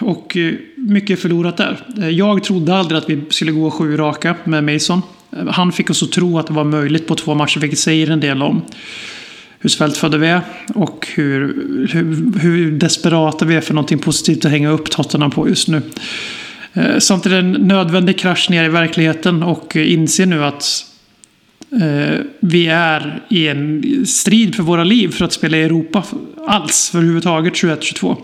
[0.00, 1.76] Och eh, mycket förlorat där.
[1.98, 5.02] Eh, jag trodde aldrig att vi skulle gå sju raka med Mason.
[5.50, 8.20] Han fick oss att tro att det var möjligt på två matcher, vilket säger en
[8.20, 8.62] del om
[9.60, 10.40] hur svältfödda vi är
[10.74, 11.46] och hur,
[11.92, 15.82] hur, hur desperata vi är för någonting positivt att hänga upp Tottenham på just nu.
[16.72, 20.86] Eh, samtidigt en nödvändig krasch ner i verkligheten och inse inser nu att
[21.80, 26.04] eh, vi är i en strid för våra liv för att spela i Europa.
[26.46, 28.16] alls för överhuvudtaget 21-22.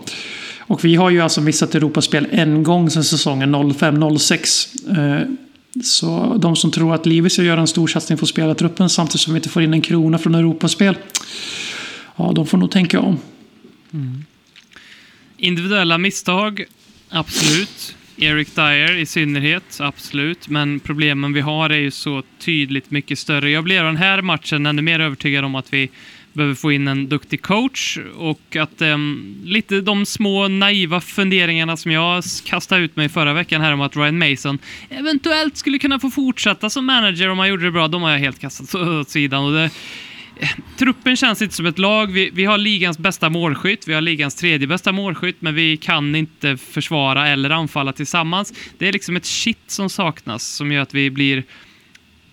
[0.59, 5.21] Och vi har ju alltså missat Europaspel en gång sedan säsongen 05-06.
[5.21, 5.27] Eh,
[5.83, 9.33] så de som tror att Livi ska göra en stor satsning på spelartruppen samtidigt som
[9.33, 10.97] vi inte får in en krona från Europaspel.
[12.15, 13.19] Ja, de får nog tänka om.
[13.93, 14.25] Mm.
[15.37, 16.63] Individuella misstag,
[17.09, 17.94] absolut.
[18.17, 20.47] Eric Dyer i synnerhet, absolut.
[20.47, 23.49] Men problemen vi har är ju så tydligt mycket större.
[23.49, 25.89] Jag blir den här matchen ännu mer övertygad om att vi
[26.33, 31.91] behöver få in en duktig coach och att um, lite de små naiva funderingarna som
[31.91, 36.09] jag kastade ut mig förra veckan här om att Ryan Mason eventuellt skulle kunna få
[36.09, 39.45] fortsätta som manager om han gjorde det bra, de har jag helt kastat åt sidan.
[39.45, 39.69] Och det,
[40.77, 42.11] Truppen känns inte som ett lag.
[42.11, 46.15] Vi, vi har ligans bästa målskytt, vi har ligans tredje bästa målskytt, men vi kan
[46.15, 48.53] inte försvara eller anfalla tillsammans.
[48.77, 51.43] Det är liksom ett shit som saknas som gör att vi blir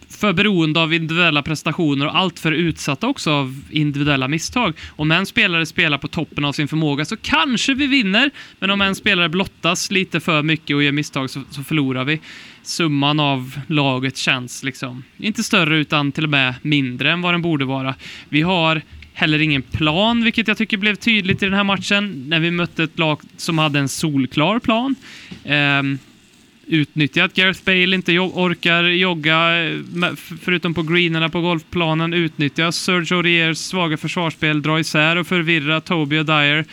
[0.08, 4.74] för beroende av individuella prestationer och allt för utsatta också av individuella misstag.
[4.90, 8.80] Om en spelare spelar på toppen av sin förmåga så kanske vi vinner, men om
[8.80, 12.20] en spelare blottas lite för mycket och gör misstag så, så förlorar vi.
[12.62, 17.42] Summan av laget känns liksom inte större utan till och med mindre än vad den
[17.42, 17.94] borde vara.
[18.28, 18.82] Vi har
[19.14, 22.82] heller ingen plan, vilket jag tycker blev tydligt i den här matchen när vi mötte
[22.82, 24.94] ett lag som hade en solklar plan.
[25.44, 25.98] Ehm,
[26.66, 29.80] utnyttja att Gareth Bale inte jo orkar jogga, eh,
[30.40, 36.18] förutom på greenerna på golfplanen, utnyttja Sergio Auriers svaga försvarsspel, dra isär och förvirra Toby
[36.18, 36.64] och Dyer.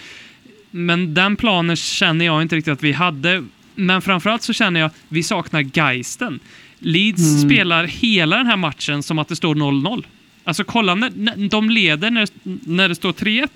[0.71, 3.43] Men den planen känner jag inte riktigt att vi hade.
[3.79, 6.39] Men framförallt så känner jag vi saknar geisten.
[6.79, 10.03] Leeds spelar hela den här matchen som att det står 0-0.
[10.43, 12.27] Alltså kolla, när, när de leder när,
[12.69, 13.47] när det står 3-1.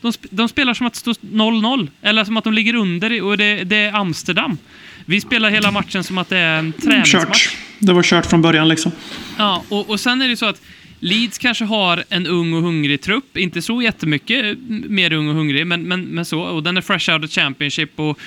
[0.00, 3.36] De, de spelar som att det står 0-0, eller som att de ligger under och
[3.36, 4.58] det, det är Amsterdam.
[5.04, 7.46] Vi spelar hela matchen som att det är en träningsmatch.
[7.46, 7.56] Kört.
[7.78, 8.92] Det var kört från början liksom.
[9.38, 10.62] Ja, och, och sen är det så att
[11.00, 15.66] Leeds kanske har en ung och hungrig trupp, inte så jättemycket mer ung och hungrig,
[15.66, 16.40] men, men, men så.
[16.40, 18.18] Och den är fresh out of Championship och,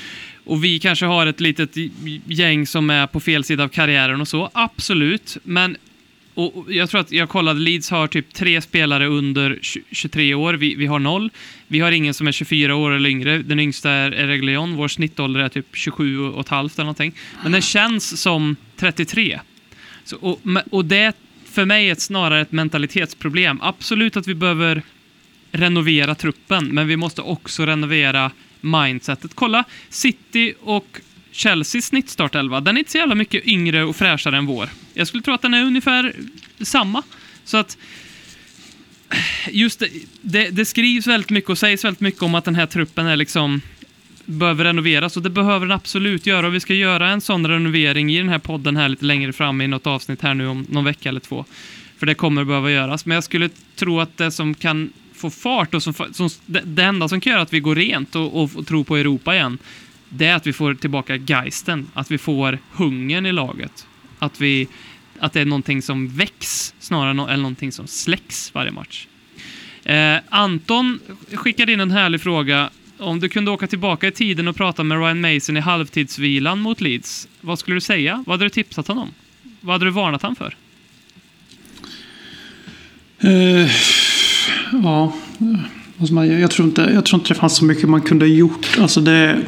[0.46, 1.72] och vi kanske har ett litet
[2.28, 4.50] gäng som är på fel sida av karriären och så.
[4.54, 5.78] Absolut, men
[6.36, 9.60] och jag tror att jag kollade, Leeds har typ tre spelare under
[9.92, 10.54] 23 år.
[10.54, 11.30] Vi, vi har noll.
[11.68, 13.38] Vi har ingen som är 24 år eller yngre.
[13.38, 14.76] Den yngsta är, är Reglion.
[14.76, 17.14] Vår snittålder är typ 27 och ett halvt eller någonting.
[17.44, 19.40] Men den känns som 33.
[20.04, 20.40] Så, och,
[20.72, 23.60] och det för mig är snarare ett mentalitetsproblem.
[23.62, 24.82] Absolut att vi behöver
[25.52, 28.32] renovera truppen, men vi måste också renovera
[28.63, 29.32] mindsetet.
[29.36, 30.99] Kolla, City och
[31.32, 34.69] Chelseas snittstartelva, den är inte så jävla mycket yngre och fräschare än vår.
[34.93, 36.13] Jag skulle tro att den är ungefär
[36.62, 37.04] samma.
[37.45, 37.78] Så att
[39.52, 39.89] just det,
[40.21, 43.15] det, det skrivs väldigt mycket och sägs väldigt mycket om att den här truppen är
[43.15, 43.62] liksom
[44.26, 48.12] behöver renoveras och det behöver den absolut göra och vi ska göra en sån renovering
[48.12, 50.86] i den här podden här lite längre fram i något avsnitt här nu om någon
[50.86, 51.45] vecka eller två.
[51.97, 53.06] För det kommer behöva göras.
[53.06, 54.93] Men jag skulle tro att det som kan
[55.24, 58.44] få fart och som, som det, enda som kan göra att vi går rent och,
[58.44, 59.58] och, och tror på Europa igen,
[60.10, 63.88] det är att vi får tillbaka geisten, att vi får hungern i laget.
[64.20, 64.68] Att, vi,
[65.20, 69.08] att det är någonting som väcks snarare än någonting som släcks varje match.
[69.84, 71.00] Eh, Anton
[71.34, 72.70] skickade in en härlig fråga.
[72.98, 76.82] Om du kunde åka tillbaka i tiden och prata med Ryan Mason i halvtidsvilan mot
[76.82, 78.24] Leeds, vad skulle du säga?
[78.28, 79.12] Vad hade du tipsat honom?
[79.62, 80.56] Vad hade du varnat honom för?
[83.24, 83.70] Uh,
[84.84, 85.14] ja,
[86.00, 88.30] alltså man jag, tror inte, jag tror inte det fanns så mycket man kunde ha
[88.30, 88.78] gjort.
[88.82, 89.42] Alltså det,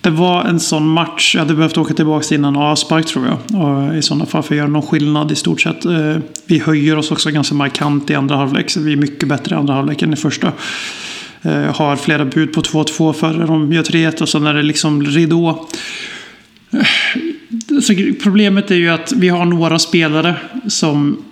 [0.00, 1.34] det var en sån match.
[1.34, 3.62] Jag hade behövt åka tillbaka innan avspark tror jag.
[3.62, 5.84] Och I sådana fall för att göra någon skillnad i stort sett.
[5.84, 8.70] Eh, vi höjer oss också ganska markant i andra halvlek.
[8.70, 10.52] Så vi är mycket bättre i andra halvlek än i första.
[11.42, 15.02] Eh, har flera bud på 2-2 före de gör 3-1 och sen är det liksom
[15.02, 15.68] ridå.
[16.70, 21.22] Eh, så problemet är ju att vi har några spelare som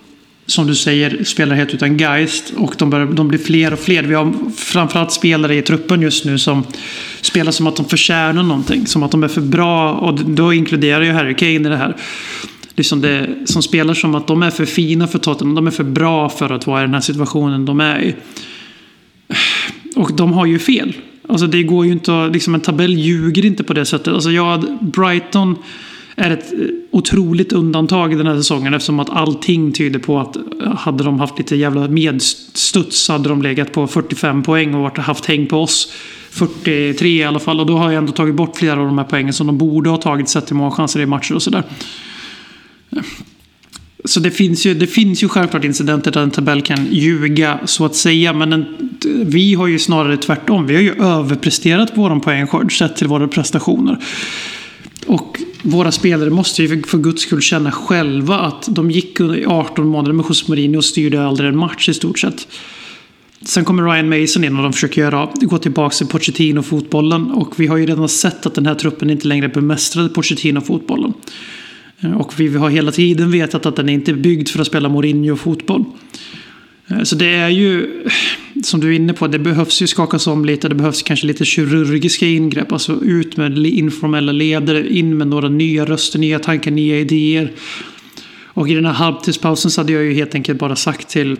[0.45, 2.53] som du säger, spelar helt utan geist.
[2.57, 4.03] Och de, börjar, de blir fler och fler.
[4.03, 6.63] Vi har framförallt spelare i truppen just nu som
[7.21, 8.87] spelar som att de förtjänar någonting.
[8.87, 9.93] Som att de är för bra.
[9.93, 11.95] Och då inkluderar ju Harry Kane i det här.
[12.75, 15.55] Liksom det, som spelar som att de är för fina för Tottenham.
[15.55, 18.15] De är för bra för att vara i den här situationen de är i.
[19.95, 20.93] Och de har ju fel.
[21.29, 24.13] Alltså det går ju inte att, liksom en tabell ljuger inte på det sättet.
[24.13, 25.55] Alltså jag, Brighton
[26.15, 26.59] är ett eh,
[26.91, 31.19] otroligt undantag i den här säsongen eftersom att allting tyder på att eh, hade de
[31.19, 35.57] haft lite jävla medstuds hade de legat på 45 poäng och varit, haft häng på
[35.57, 35.93] oss
[36.29, 39.05] 43 i alla fall och då har jag ändå tagit bort flera av de här
[39.05, 41.63] poängen som de borde ha tagit sett till chanser i matcher och sådär.
[42.89, 43.03] Eh,
[44.05, 47.85] så det finns, ju, det finns ju självklart incidenter där en tabell kan ljuga så
[47.85, 48.33] att säga.
[48.33, 48.65] Men en,
[49.25, 50.67] vi har ju snarare tvärtom.
[50.67, 53.97] Vi har ju överpresterat på vår poängskörd sett till våra prestationer.
[55.05, 59.87] Och våra spelare måste ju för, guds skull känna själva att de gick under 18
[59.87, 62.47] månader med José Mourinho och styrde aldrig en match i stort sett.
[63.41, 67.31] Sen kommer Ryan Mason in och de försöker göra, gå tillbaka till Pochettino-fotbollen.
[67.31, 71.13] Och vi har ju redan sett att den här truppen inte längre bemästrade Pochettino-fotbollen.
[71.99, 74.89] Eh, och vi har hela tiden vetat att den inte är byggd för att spela
[74.89, 75.85] Mourinho-fotboll.
[76.87, 78.03] Eh, så det är ju,
[78.65, 80.69] som du är inne på, det behövs ju skakas om lite.
[80.69, 82.71] Det behövs kanske lite kirurgiska ingrepp.
[82.71, 87.51] Alltså ut med informella ledare, in med några nya röster, nya tankar, nya idéer.
[88.43, 91.37] Och i den här halvtidspausen så hade jag ju helt enkelt bara sagt till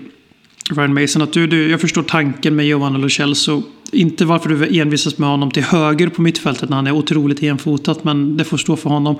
[0.72, 3.64] Ryan Mason att du, du jag förstår tanken med Giovanni Lo Celso.
[3.92, 8.04] Inte varför du envisas med honom till höger på mittfältet när han är otroligt enfotat,
[8.04, 9.16] men det får stå för honom.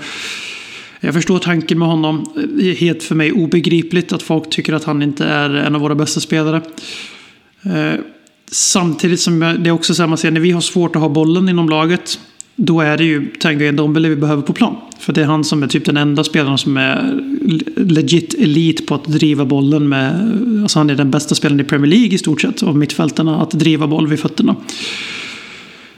[1.00, 2.26] Jag förstår tanken med honom.
[2.58, 5.82] Det är helt för mig obegripligt att folk tycker att han inte är en av
[5.82, 6.62] våra bästa spelare.
[7.66, 8.00] Eh,
[8.52, 11.10] samtidigt som det är också så här man ser när vi har svårt att ha
[11.10, 12.20] bollen inom laget.
[12.56, 14.76] Då är det ju Tanguy Ndombele vi behöver på plan.
[15.00, 17.22] För det är han som är typ den enda spelaren som är
[17.76, 20.32] legit elit på att driva bollen med...
[20.62, 23.52] Alltså han är den bästa spelaren i Premier League i stort sett av mittfältarna att
[23.52, 24.56] driva boll vid fötterna.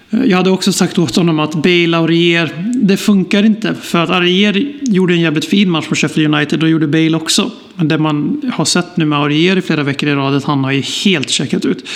[0.09, 3.75] Jag hade också sagt åt honom att Bale och Aurier, det funkar inte.
[3.81, 7.51] För att Aurier gjorde en jävligt fin match på Sheffield United och gjorde Bale också.
[7.75, 10.43] Men det man har sett nu med Aurier i flera veckor i rad är att
[10.43, 11.87] han har ju helt checkat ut.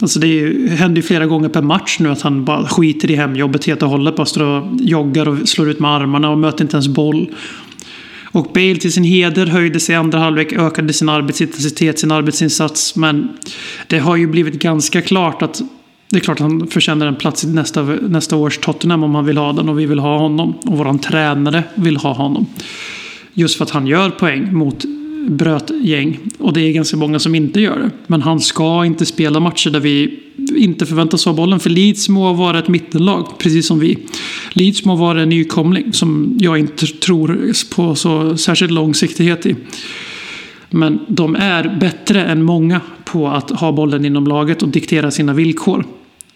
[0.00, 3.14] Alltså det ju- händer ju flera gånger per match nu att han bara skiter i
[3.14, 4.16] hemjobbet helt och hållet.
[4.16, 7.28] Bara står och joggar och slår ut med armarna och möter inte ens boll.
[8.24, 12.96] Och Bale till sin heder höjde sig i andra halvlek, ökade sin arbetsintensitet, sin arbetsinsats.
[12.96, 13.28] Men
[13.86, 15.62] det har ju blivit ganska klart att
[16.12, 19.24] det är klart att han förtjänar en plats i nästa, nästa års Tottenham om han
[19.24, 20.54] vill ha den och vi vill ha honom.
[20.66, 22.46] Och våran tränare vill ha honom.
[23.34, 24.84] Just för att han gör poäng mot
[25.28, 26.18] brötgäng.
[26.38, 27.90] Och det är ganska många som inte gör det.
[28.06, 30.20] Men han ska inte spela matcher där vi
[30.56, 31.60] inte förväntas ha bollen.
[31.60, 33.98] För Leeds må vara ett mittenlag, precis som vi.
[34.52, 39.56] Leeds må vara en nykomling som jag inte tror på så särskilt långsiktighet i.
[40.70, 45.32] Men de är bättre än många på att ha bollen inom laget och diktera sina
[45.32, 45.84] villkor.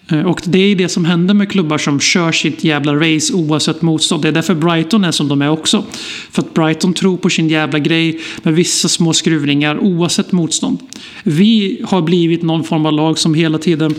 [0.08, 3.82] Eh, och det är det som händer med klubbar som kör sitt jävla race oavsett
[3.82, 4.22] motstånd.
[4.22, 5.84] Det är därför Brighton är som de är också.
[6.30, 10.78] För att Brighton tror på sin jävla grej med vissa små skruvningar oavsett motstånd.
[11.22, 13.94] Vi har blivit någon form av lag som hela tiden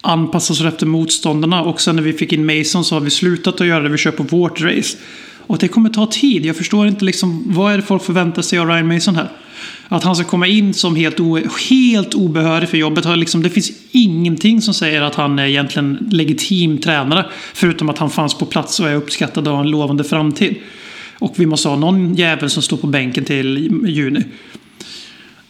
[0.00, 3.60] anpassar sig efter motståndarna och sen när vi fick in Mason så har vi slutat
[3.60, 3.88] att göra det.
[3.88, 4.98] Vi kör på vårt race.
[5.46, 6.46] Och det kommer ta tid.
[6.46, 9.30] Jag förstår inte liksom vad är det folk förväntar sig av Ryan Mason här.
[9.88, 11.40] Att han ska komma in som helt, o,
[11.70, 13.04] helt obehörig för jobbet.
[13.04, 17.26] Har liksom, det finns ingenting som säger att han är egentligen legitim tränare.
[17.54, 20.56] Förutom att han fanns på plats och är uppskattad och har en lovande framtid.
[21.18, 24.24] Och vi måste ha någon jävel som står på bänken till juni.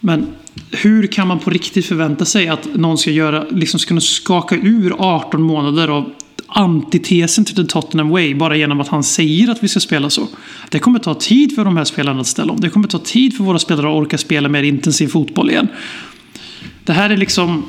[0.00, 0.26] Men
[0.70, 4.54] hur kan man på riktigt förvänta sig att någon ska göra, liksom ska kunna skaka
[4.54, 6.12] ur 18 månader av
[6.54, 10.28] antitesen till the Tottenham Way bara genom att han säger att vi ska spela så.
[10.68, 12.60] Det kommer ta tid för de här spelarna att ställa om.
[12.60, 15.68] Det kommer ta tid för våra spelare att orka spela mer intensiv fotboll igen.
[16.84, 17.62] Det här är liksom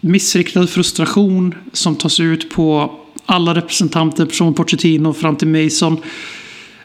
[0.00, 2.92] missriktad frustration som tas ut på
[3.26, 5.96] alla representanter från Pochettino fram till Mason.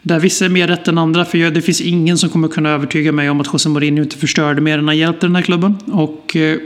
[0.02, 1.24] Där vissa är mer rätt än andra.
[1.24, 4.60] För det finns ingen som kommer kunna övertyga mig om att José Mourinho inte förstörde
[4.60, 5.76] mer än han hjälpte den här klubben.
[5.86, 6.58] Och eh,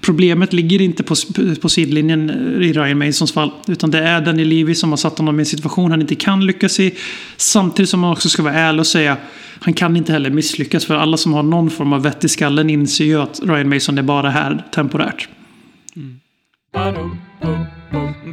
[0.00, 1.14] problemet ligger inte på,
[1.60, 2.30] på sidlinjen
[2.62, 3.50] i Ryan Masons fall.
[3.68, 6.46] Utan det är Danny Levy som har satt honom i en situation han inte kan
[6.46, 6.94] lyckas i.
[7.36, 9.16] Samtidigt som man också ska vara ärlig och säga
[9.60, 10.84] han kan inte heller misslyckas.
[10.84, 13.98] För alla som har någon form av vett i skallen inser ju att Ryan Mason
[13.98, 15.28] är bara här temporärt.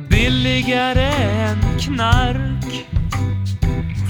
[0.10, 2.86] Billigare än knark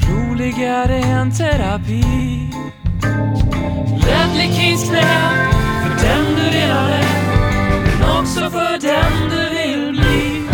[0.09, 2.03] Roligare än terapi
[4.05, 5.31] Ledley Kings knä
[5.83, 7.20] för den du redan är
[8.01, 10.47] men också för den du vill bli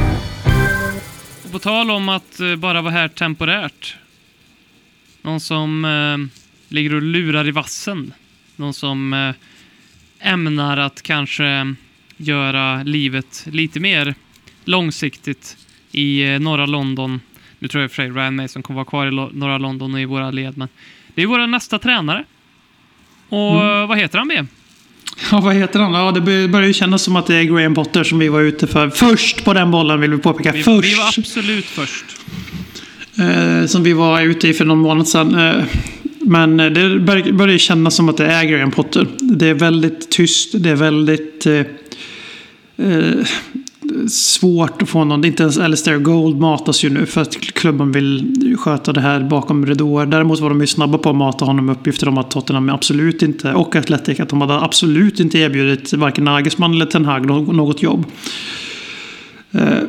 [1.46, 3.96] Och på tal om att eh, bara vara här temporärt.
[5.22, 6.18] Någon som eh,
[6.74, 8.14] ligger och lurar i vassen.
[8.56, 9.36] Någon som eh,
[10.20, 11.76] ämnar att kanske
[12.18, 14.16] göra livet lite mer
[14.66, 15.58] långsiktigt
[15.92, 17.22] i eh, norra London.
[17.60, 19.58] Nu tror jag i och för sig Ryan Mason kommer vara kvar i lo- norra
[19.58, 20.68] London och i våra led, men
[21.16, 22.24] det är vår nästa tränare.
[23.30, 24.48] Och eh, vad heter han med?
[25.32, 25.94] Ja, vad heter han?
[25.94, 28.68] Ja, det börjar ju kännas som att det är Graham Potter som vi var ute
[28.68, 28.90] för.
[28.90, 30.52] Först på den bollen vill vi påpeka.
[30.52, 30.88] Vi, Först.
[30.92, 32.06] vi var absolut först.
[33.20, 35.36] Eh, som vi var ute i för någon månad sedan.
[35.36, 35.64] Eh,
[36.20, 39.08] men det bör- börjar ju kännas som att det är Graham Potter.
[39.20, 40.52] Det är väldigt tyst.
[40.64, 41.54] Det är väldigt eh,
[42.78, 43.26] eh,
[44.10, 45.26] svårt att få någon.
[45.26, 49.66] Inte ens Alistair Gold matas ju nu för att klubben vill sköta det här bakom
[49.66, 50.06] ridåer.
[50.06, 53.22] Däremot var de ju snabba på att mata honom med uppgifter om att Tottenham absolut
[53.22, 57.84] inte, och Athletic, att de hade absolut inte erbjudit varken Nagelsmann eller Ten Hag något
[57.84, 58.06] jobb.
[59.52, 59.80] Eh,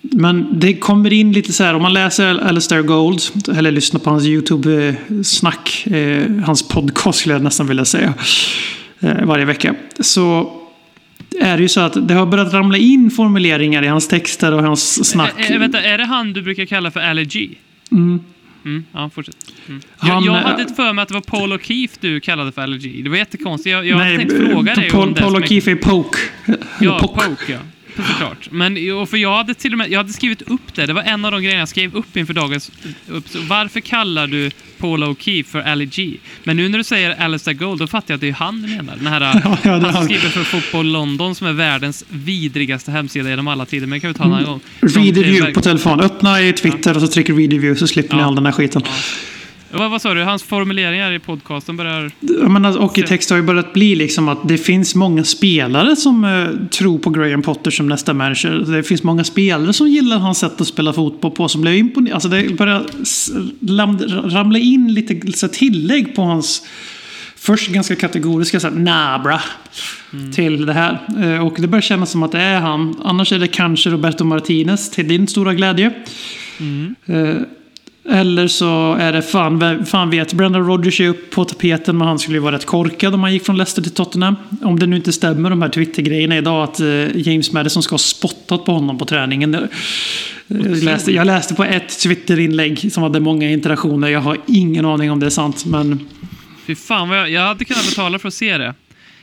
[0.00, 3.20] men det kommer in lite så här, om man läser Alistair Gold,
[3.56, 8.14] eller lyssnar på hans YouTube-snack, eh, hans podcast skulle jag nästan vilja säga,
[9.00, 9.74] eh, varje vecka.
[10.00, 10.52] Så
[11.40, 14.62] är det ju så att det har börjat ramla in formuleringar i hans texter och
[14.62, 15.34] hans snack.
[15.38, 17.50] Ä- ä- vänta, är det han du brukar kalla för allergy?
[18.64, 19.36] Mm, ja, fortsätt.
[19.68, 19.80] Mm.
[19.96, 22.52] Han, jag, jag eh, hade ett för mig att det var Paul O'Keefe du kallade
[22.52, 23.02] för allergy.
[23.02, 23.72] Det var jättekonstigt.
[23.72, 25.20] Jag, jag Nej, tänkt fråga dig Paul, om det.
[25.20, 26.18] Paul O'Keefe är Poke.
[26.80, 27.28] Ja, Poke.
[27.28, 27.58] poke, ja.
[27.96, 28.48] Såklart.
[28.50, 30.86] Men och för jag hade till och med jag hade skrivit upp det.
[30.86, 32.70] Det var en av de grejerna jag skrev upp inför dagens...
[33.08, 33.24] Upp.
[33.34, 36.16] Varför kallar du Paul O'Keefe för allergy?
[36.44, 38.68] Men nu när du säger Alistair Gold, då fattar jag att det är han du
[38.68, 38.96] menar.
[38.96, 42.90] Den här, Ja, ja, är han som skriver för Fotboll London som är världens vidrigaste
[42.90, 43.86] hemsida genom alla tider.
[43.86, 44.60] Men det kan vi ta en annan gång.
[44.82, 44.94] Mm.
[44.94, 46.00] Read review verk- på telefon.
[46.00, 48.26] Öppna i Twitter och så trycker read review så slipper ni Ja.
[48.26, 48.82] all den här skiten.
[49.74, 50.22] Vad, vad sa du?
[50.22, 52.10] Hans formuleringar i podcasten börjar...
[52.48, 56.24] Menar, och i text har ju börjat bli liksom att det finns många spelare som
[56.24, 58.50] eh, tror på Graham Potter som nästa manager.
[58.76, 62.14] Det finns många spelare som gillar hans sätt att spela fotboll på som blev imponerade.
[62.14, 66.66] Alltså det börjar ramla in lite så tillägg på hans
[67.36, 69.40] först ganska kategoriska så här, nah bra
[70.34, 70.98] till det här.
[71.22, 73.00] Eh, och det börjar kännas som att det är han.
[73.04, 75.92] Annars är det kanske Roberto Martinez till din stora glädje.
[77.06, 77.36] Eh,
[78.08, 82.08] eller så är det fan, vem- fan vet, Brendan Rodgers är upp på tapeten men
[82.08, 84.36] han skulle ju vara rätt korkad om han gick från Leicester till Tottenham.
[84.62, 87.98] Om det nu inte stämmer de här Twitter-grejerna idag att eh, James Madison ska ha
[87.98, 89.68] spottat på honom på träningen.
[90.46, 94.08] Jag läste, jag läste på ett Twitter-inlägg som hade många interaktioner.
[94.08, 96.08] Jag har ingen aning om det är sant men
[96.66, 98.74] Fy fan vad jag, jag hade kunnat betala för att se det.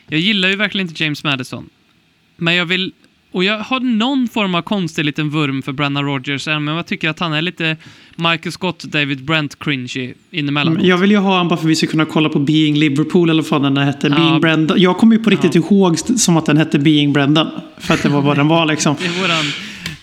[0.07, 1.69] Jag gillar ju verkligen inte James Madison.
[2.37, 2.91] Men jag vill...
[3.31, 6.85] Och jag har någon form av konstig liten vurm för Brennan Rodgers, även om jag
[6.85, 7.77] tycker att han är lite
[8.15, 10.83] Michael Scott, David Brent cringy inemellanåt.
[10.83, 13.29] jag vill ju ha honom bara för att vi ska kunna kolla på Being Liverpool
[13.29, 14.07] eller vad den hette.
[14.07, 14.15] Ja.
[14.15, 14.81] Being Brendan.
[14.81, 17.47] Jag kommer ju på riktigt ihåg som att den hette Being Brendan.
[17.77, 18.95] För att det var vad den var liksom.
[18.99, 19.45] Det är våran...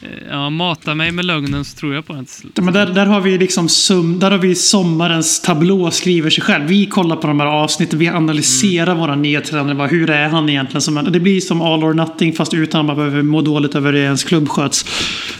[0.06, 2.26] eh, Ja, mata mig med lögnen så tror jag på den.
[2.54, 6.44] Ja, Men där, där har vi liksom sum, där har vi sommarens tablå skriver sig
[6.44, 6.64] själv.
[6.66, 8.98] Vi kollar på de här avsnitten, vi analyserar Mm.
[8.98, 9.74] våra tränare.
[9.74, 10.80] Vad- Hur är han egentligen?
[10.80, 13.92] Som det blir som all or nothing fast utan att man behöver må dåligt över
[13.92, 14.84] hur ens klubb sköts.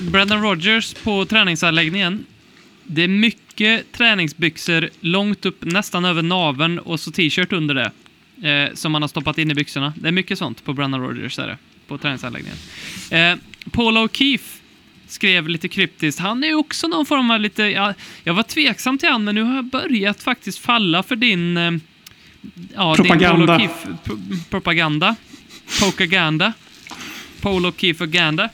[0.01, 2.25] Brendan Rodgers på träningsanläggningen.
[2.85, 7.91] Det är mycket träningsbyxor långt upp, nästan över naveln och så t-shirt under det.
[8.43, 9.93] Eh, som man har stoppat in i byxorna.
[9.97, 11.57] Det är mycket sånt på Brendan Rodgers är det,
[11.89, 12.59] på träningsanläggningen.
[13.11, 13.35] Eh,
[13.71, 14.41] Paul O'Keefe
[15.09, 16.21] skrev lite kryptiskt.
[16.21, 17.63] Han är ju också någon form av lite...
[17.63, 17.95] Ja,
[18.25, 21.57] jag var tveksam till han, men nu har jag börjat faktiskt falla för din...
[21.57, 21.73] Eh,
[22.75, 23.59] ja, Propaganda.
[23.59, 24.19] Din O'Keefe pro-
[24.51, 25.17] propaganda.
[25.81, 26.53] Pokaganda.
[27.41, 28.49] Paul O'Keefe-aganda.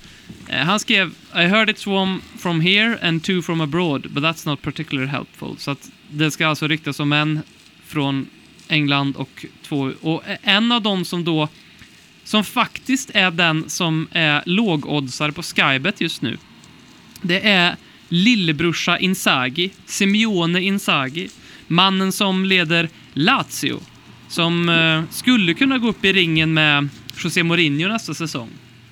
[0.49, 4.49] Eh, han skrev I heard it's one from here and two from abroad, but that's
[4.49, 5.55] not particularly helpful.
[5.59, 7.41] Så att det ska alltså ryktas om en
[7.87, 8.27] från
[8.69, 9.93] England och två...
[10.01, 11.49] Och en av dem som då...
[12.25, 16.39] Som faktiskt är den som är lågoddsare på Skybet just nu.
[17.23, 17.77] Det är
[18.09, 21.29] lillebrorsa Inzaghi, Simeone Inzaghi.
[21.67, 23.81] Mannen som leder Lazio.
[24.29, 26.89] Som eh, skulle kunna gå upp i ringen med
[27.25, 28.49] José Mourinho nästa säsong.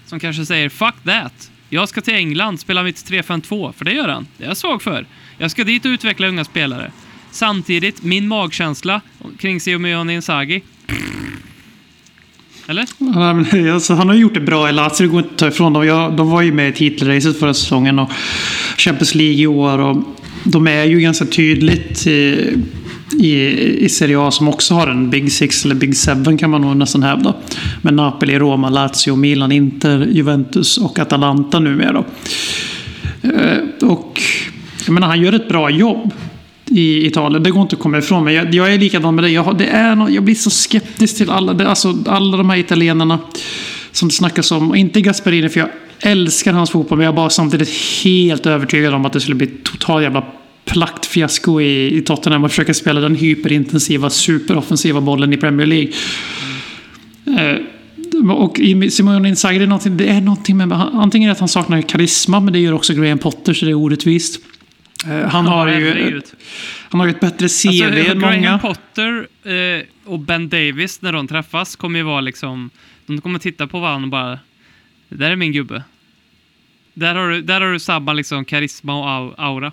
[0.06, 1.50] Som kanske säger “Fuck that!
[1.68, 4.26] Jag ska till England, spela mitt 3-5-2”, för det gör han.
[4.36, 5.06] Det är jag svag för.
[5.38, 6.92] Jag ska dit och utveckla unga spelare.
[7.30, 9.00] Samtidigt, min magkänsla
[9.38, 10.62] kring Simeone Inzaghi.
[12.70, 12.86] Eller?
[12.98, 15.38] Ja, men, alltså, han har ju gjort det bra i Lazio, det går inte att
[15.38, 15.86] ta ifrån dem.
[15.86, 18.10] Jag, de var ju med i titelracet förra säsongen och
[18.76, 19.78] Champions League i år.
[19.78, 19.96] Och
[20.44, 22.48] de är ju ganska tydligt i,
[23.20, 23.34] i,
[23.84, 26.76] i Serie A som också har en Big Six eller Big Seven kan man nog
[26.76, 27.34] nästan hävda.
[27.82, 32.04] Med Napoli, Roma, Lazio, Milan, Inter, Juventus och Atalanta numera.
[33.22, 34.20] Eh, och
[34.86, 36.12] jag menar, han gör ett bra jobb
[36.70, 37.42] i Italien.
[37.42, 38.24] Det går inte att komma ifrån.
[38.24, 39.32] Men jag, jag är likadan med dig.
[39.32, 42.56] Jag, det är no, jag blir så skeptisk till alla, det, alltså, alla de här
[42.56, 43.18] italienarna
[43.92, 44.70] som det snackas om.
[44.70, 45.68] Och inte Gasperini, för jag
[46.00, 46.98] älskar hans fotboll.
[46.98, 47.68] Men jag är bara samtidigt
[48.04, 50.24] helt övertygad om att det skulle bli totalt jävla
[50.64, 55.92] plaktfiasko i, i Tottenham och försöka spela den hyperintensiva, superoffensiva bollen i Premier League.
[57.38, 57.56] Eh,
[58.30, 60.72] och i Simone Inzaghi, det är någonting, det är någonting med...
[60.72, 64.40] Antingen att han saknar karisma, men det gör också Graham Potter, så det är orättvist.
[65.06, 66.20] Eh, Han har ju...
[66.88, 68.58] Han har ju ett bättre CV Alltså, än Graham många.
[68.58, 72.70] Potter eh, och Ben Davis, när de träffas, kommer ju vara liksom...
[73.06, 74.38] De kommer titta på varandra och bara...
[75.08, 75.82] Det där är min gubbe.
[76.94, 79.72] Där har du, där har du samma liksom karisma och au- aura.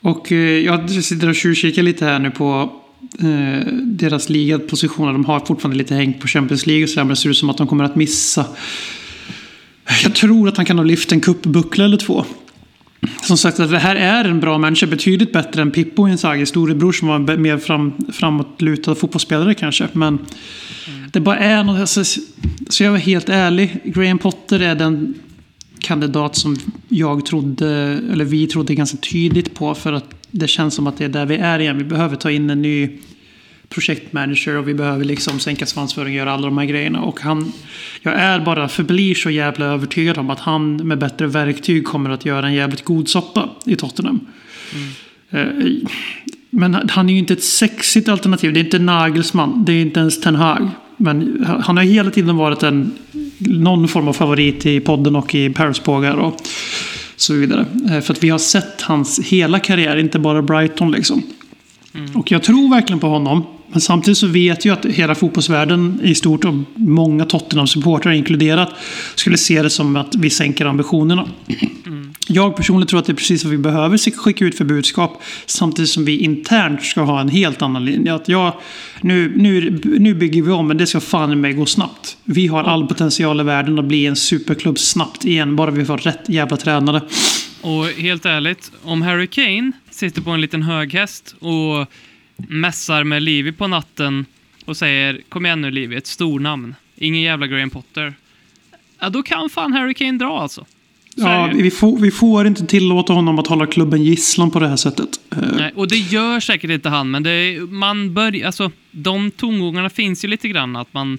[0.00, 2.72] Och eh, jag sitter och tjuvkikar lite här nu på
[3.20, 5.12] eh, deras ligapositioner.
[5.12, 7.36] De har fortfarande lite häng på Champions League och så här, men det ser ut
[7.36, 8.46] som att de kommer att missa.
[10.02, 12.24] Jag tror att han kan ha lyft en cupbuckla eller två.
[13.22, 14.86] Som sagt, att det här är en bra människa.
[14.86, 19.88] Betydligt bättre än Pippo Inzaghi, storebror som var en mer fram, framåtlutad fotbollsspelare kanske.
[19.92, 20.18] Men
[21.12, 21.80] det bara är något.
[21.80, 22.20] Alltså,
[22.68, 23.80] så jag var helt ärlig.
[23.84, 25.14] Graham Potter är den
[25.78, 26.56] kandidat som
[26.88, 27.68] jag trodde,
[28.12, 29.74] eller vi trodde ganska tydligt på.
[29.74, 31.78] För att det känns som att det är där vi är igen.
[31.78, 32.90] Vi behöver ta in en ny
[33.68, 37.00] projektmanager och vi behöver liksom sänka svansföring och göra alla de här grejerna.
[37.00, 37.52] Och han,
[38.02, 42.24] jag är bara, förblir så jävla övertygad om att han med bättre verktyg kommer att
[42.24, 44.20] göra en jävligt god soppa i Tottenham.
[45.30, 45.46] Eh,
[46.50, 48.52] Men han är ju inte ett sexigt alternativ.
[48.52, 49.64] Det är inte Nagelsmann.
[49.64, 50.70] Det är inte ens Ten Hag.
[50.96, 52.92] Men han har hela tiden varit en,
[53.38, 56.40] någon form av favorit i podden och i Paris-bågar och
[57.16, 57.66] så vidare.
[57.90, 61.22] Eh, För att vi har sett hans hela karriär, inte bara Brighton liksom.
[62.14, 63.44] Och jag tror verkligen på honom.
[63.72, 68.74] Men samtidigt så vet jag att hela fotbollsvärlden i stort och många Tottenham-supportrar inkluderat
[69.14, 71.28] skulle se det som att vi sänker ambitionerna.
[72.28, 75.22] Jag personligen tror att det är precis vad vi behöver skicka ut för budskap.
[75.46, 78.14] Samtidigt som vi internt ska ha en helt annan linje.
[78.14, 78.60] Att ja,
[79.00, 82.16] nu, nu, nu bygger vi om men det ska fan mig gå snabbt.
[82.24, 85.56] Vi har all potential i världen att bli en superklubb snabbt igen.
[85.56, 87.02] Bara vi får rätt jävla tränare.
[87.60, 91.86] Och helt ärligt, om Harry Kane sitter på en liten hög häst och
[92.48, 94.26] mässar med Livy på natten
[94.64, 96.74] och säger kom igen nu Livy, ett stornamn.
[96.96, 98.14] Ingen jävla Graham Potter.
[99.00, 100.66] Ja, då kan fan Harry Kane dra alltså.
[101.14, 104.76] Ja, vi, får, vi får inte tillåta honom att hålla klubben gisslan på det här
[104.76, 105.08] sättet.
[105.30, 109.90] Eh, Nej, och det gör säkert inte han, men det, man börjar, alltså, de tongångarna
[109.90, 110.76] finns ju lite grann.
[110.76, 111.18] Att man,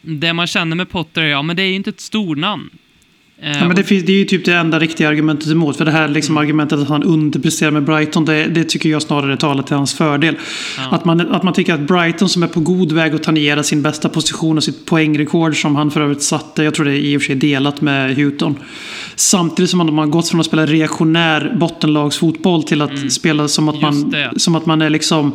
[0.00, 2.70] det man känner med Potter är, ja men det är ju inte ett stornamn.
[3.42, 5.76] Eh, Ja, men det, finns, det är ju typ det enda riktiga argumentet emot.
[5.76, 9.36] För det här liksom argumentet att han underpresterar med Brighton, det, det tycker jag snarare
[9.36, 10.36] talar till hans fördel.
[10.90, 13.82] Att, man, att man tycker att Brighton som är på god väg att tangera sin
[13.82, 17.16] bästa position och sitt poängrekord som han för övrigt satte, jag tror det är i
[17.16, 18.56] och för sig delat med Houghton.
[19.16, 23.80] Samtidigt som man har gått från att spela reaktionär bottenlagsfotboll till att spela som att,
[23.82, 24.10] man, Mm.
[24.10, 24.40] Det.
[24.40, 25.32] som att man är liksom...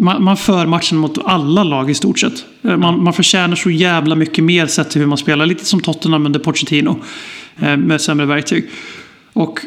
[0.00, 2.44] Man, man för matchen mot alla lag i stort sett.
[2.62, 5.46] Eh, man, man förtjänar så jävla mycket mer sett till hur man spelar.
[5.46, 6.96] Lite som Tottenham under Pochettino.
[7.56, 8.64] Eh, med sämre verktyg.
[9.32, 9.60] Och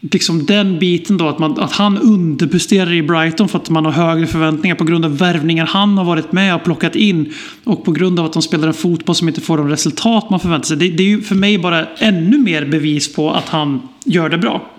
[0.00, 3.92] liksom den biten då, att, man, att han underpresterar i Brighton för att man har
[3.92, 7.32] högre förväntningar på grund av värvningar han har varit med och plockat in.
[7.64, 10.40] Och på grund av att de spelar en fotboll som inte får de resultat man
[10.40, 10.76] förväntar sig.
[10.76, 14.38] Det, det är ju för mig bara ännu mer bevis på att han gör det
[14.38, 14.77] bra.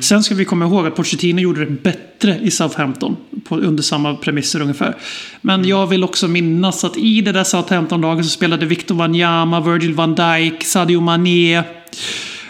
[0.00, 3.16] Sen ska vi komma ihåg att Pochettino gjorde det bättre i Southampton.
[3.44, 4.96] På, under samma premisser ungefär.
[5.40, 9.94] Men jag vill också minnas att i det där Southampton-laget så spelade Victor Wanyama, Virgil
[9.94, 11.62] van Dijk, Sadio Mané.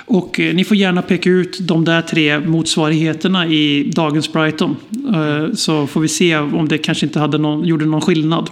[0.08, 4.76] Och eh, ni får gärna peka ut de där tre motsvarigheterna i dagens Brighton.
[5.14, 8.50] Eh, så får vi se om det kanske inte hade någon, gjorde någon skillnad.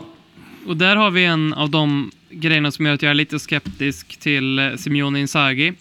[0.66, 4.16] Och där har vi en av de grejerna som gör att jag är lite skeptisk
[4.16, 5.72] till eh, Simeone Inzaghi.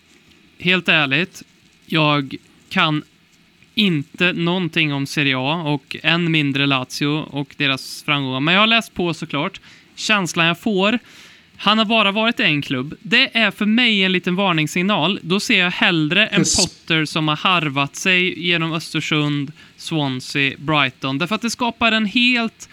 [0.59, 1.43] Helt ärligt,
[1.85, 2.35] jag
[2.69, 3.03] kan
[3.75, 8.39] inte någonting om Serie A och än mindre Lazio och deras framgångar.
[8.39, 9.61] Men jag har läst på såklart.
[9.95, 10.99] Känslan jag får,
[11.57, 12.95] han har bara varit i en klubb.
[12.99, 15.19] Det är för mig en liten varningssignal.
[15.21, 16.55] Då ser jag hellre en Yes.
[16.57, 21.17] Potter som har harvat sig genom Östersund, Swansea, Brighton.
[21.17, 22.69] Därför att det skapar en helt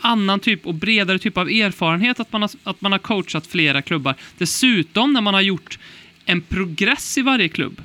[0.00, 3.82] annan typ och bredare typ av erfarenhet att man, har, att man har coachat flera
[3.82, 4.14] klubbar.
[4.38, 5.78] Dessutom när man har gjort
[6.24, 7.82] en progress i varje klubb,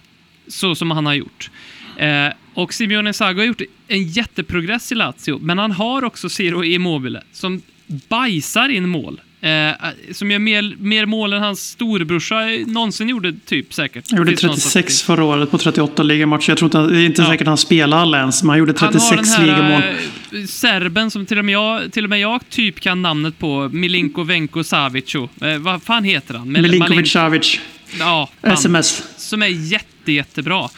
[0.47, 1.49] så som han har gjort.
[1.97, 6.63] Eh, och Simeone Inzaghi har gjort en jätteprogress i Lazio, men han har också Ciro
[6.63, 9.21] Immobile som bajsar in mål.
[9.41, 9.71] Eh,
[10.11, 12.35] som gör mer, mer mål än hans storebrorsa
[12.67, 14.05] någonsin gjorde, typ säkert.
[14.11, 15.05] Han gjorde Finns någon 36 statistik.
[15.05, 16.49] förra året på 38 ligamatcher.
[16.49, 17.27] Jag tror inte, det är inte Ja.
[17.27, 19.81] säkert han spelar alla ens, men han gjorde 36 Han har den ligamål.
[19.81, 19.95] här
[20.39, 23.69] eh, serben som till och, med jag, till och med jag typ kan namnet på,
[23.73, 25.15] Milinko Venko Savic.
[25.15, 26.51] Eh, vad fan heter han?
[26.51, 27.59] Mel- Milinkovic Savic.
[27.99, 29.03] Ja, han, SMS.
[29.17, 30.69] som är jätte, jättebra.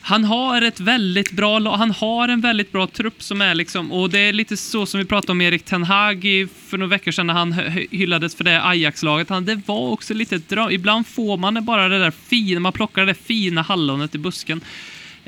[0.00, 3.92] Han har ett väldigt bra lag, han har en väldigt bra trupp som är liksom,
[3.92, 7.12] och det är lite så som vi pratade om Erik Ten Hag för några veckor
[7.12, 7.52] sedan när han
[7.90, 9.28] hyllades för det Ajax-laget.
[9.28, 10.70] Han, det var också lite ett dröm.
[10.70, 14.60] Ibland får man bara det där fina, man plockar det där fina hallonet i busken.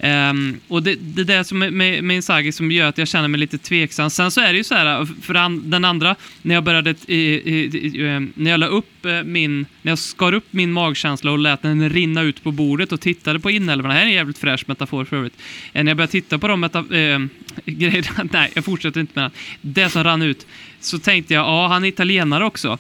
[0.03, 1.72] Um, och det, det är det som med,
[2.05, 4.11] med Inzaghi som gör att jag känner mig lite tveksam.
[4.11, 6.90] Sen så är det ju så här, eh, för an, den andra, när jag började,
[6.90, 10.72] eh, i, i, i, eh, när jag la upp min, när jag skar upp min
[10.72, 14.11] magkänsla och lät den rinna ut på bordet och tittade på inälvorna, det här är
[14.11, 15.38] en jävligt fräsch metafor för övrigt.
[15.72, 17.18] När jag började titta på de meta, eh,
[17.64, 20.47] grejerna, nej jag fortsätter inte med den, det som rann ut,
[20.80, 22.78] så tänkte jag, ja han är italienare också.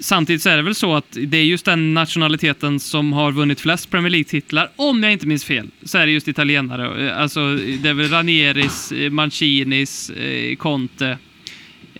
[0.00, 3.60] Samtidigt så är det väl så att det är just den nationaliteten som har vunnit
[3.60, 7.14] flest Premier League-titlar, om jag inte minns fel, så är det just italienare.
[7.14, 11.18] Alltså, det är väl Ranieris, eh, Mancinis, eh, Conte.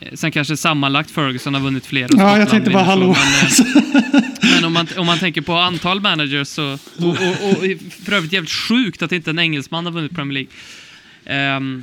[0.01, 2.09] Eh, Sen kanske sammanlagt Ferguson har vunnit fler.
[2.16, 3.07] Ja, jag tänkte bara så, hallå.
[3.07, 4.22] Men, eh,
[4.55, 6.72] men om, man, om man tänker på antal managers så...
[6.72, 7.64] Och, och, och
[8.05, 10.51] för övrigt jävligt sjukt att inte en engelsman har vunnit Premier League.
[11.26, 11.82] Ehm,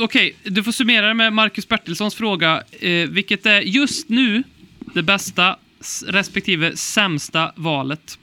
[0.00, 2.62] Okej, du får summera det med Marcus Bertilssons fråga.
[2.80, 4.42] Eh, vilket är just nu
[4.94, 5.56] det bästa
[6.06, 8.18] respektive sämsta valet?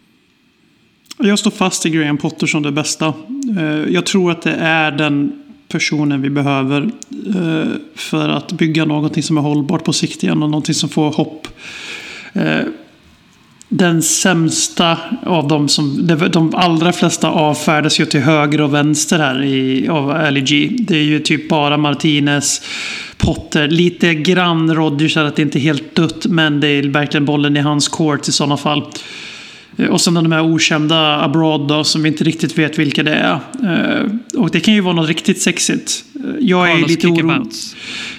[1.17, 3.13] Jag står fast i Graham Potter som det bästa.
[3.57, 6.91] Eh, jag tror att det är den personen vi behöver
[7.35, 11.11] eh, för att bygga någonting som är hållbart på sikt igen och någonting som får
[11.11, 11.47] hopp.
[12.33, 12.59] Eh,
[13.69, 16.07] den sämsta av dem som...
[16.31, 20.77] De allra flesta avfärdas ju till höger och vänster här i, av LG.
[20.79, 22.61] Det är ju typ bara Martinez,
[23.17, 26.25] Potter, lite grann Rodgers är att det inte är helt dött.
[26.25, 28.83] Men det är verkligen bollen i hans court i sådana fall.
[29.77, 33.13] Eh, och sen de här okända abroad då, som vi inte riktigt vet vilka det
[33.13, 33.39] är.
[33.63, 36.03] Eh, och det kan ju vara något riktigt sexigt.
[36.39, 37.07] Jag är lite.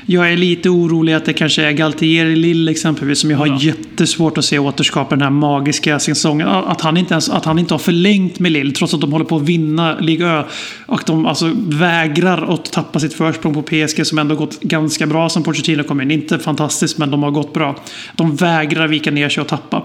[0.09, 3.59] Jag är lite orolig att det kanske är Galtieri Lill exempelvis som jag har Ja.
[3.61, 6.49] jättesvårt att se återskapa den här magiska säsongen.
[6.49, 9.25] Att han inte, ens, att han inte har förlängt med Lill trots att de håller
[9.25, 10.43] på att vinna Ligue Ö.
[10.87, 15.29] Och de alltså vägrar att tappa sitt försprång på PSG som ändå gått ganska bra
[15.29, 16.11] sen Pochettino kom in.
[16.11, 17.77] Inte fantastiskt men de har gått bra.
[18.17, 19.83] De vägrar vika ner sig och tappa.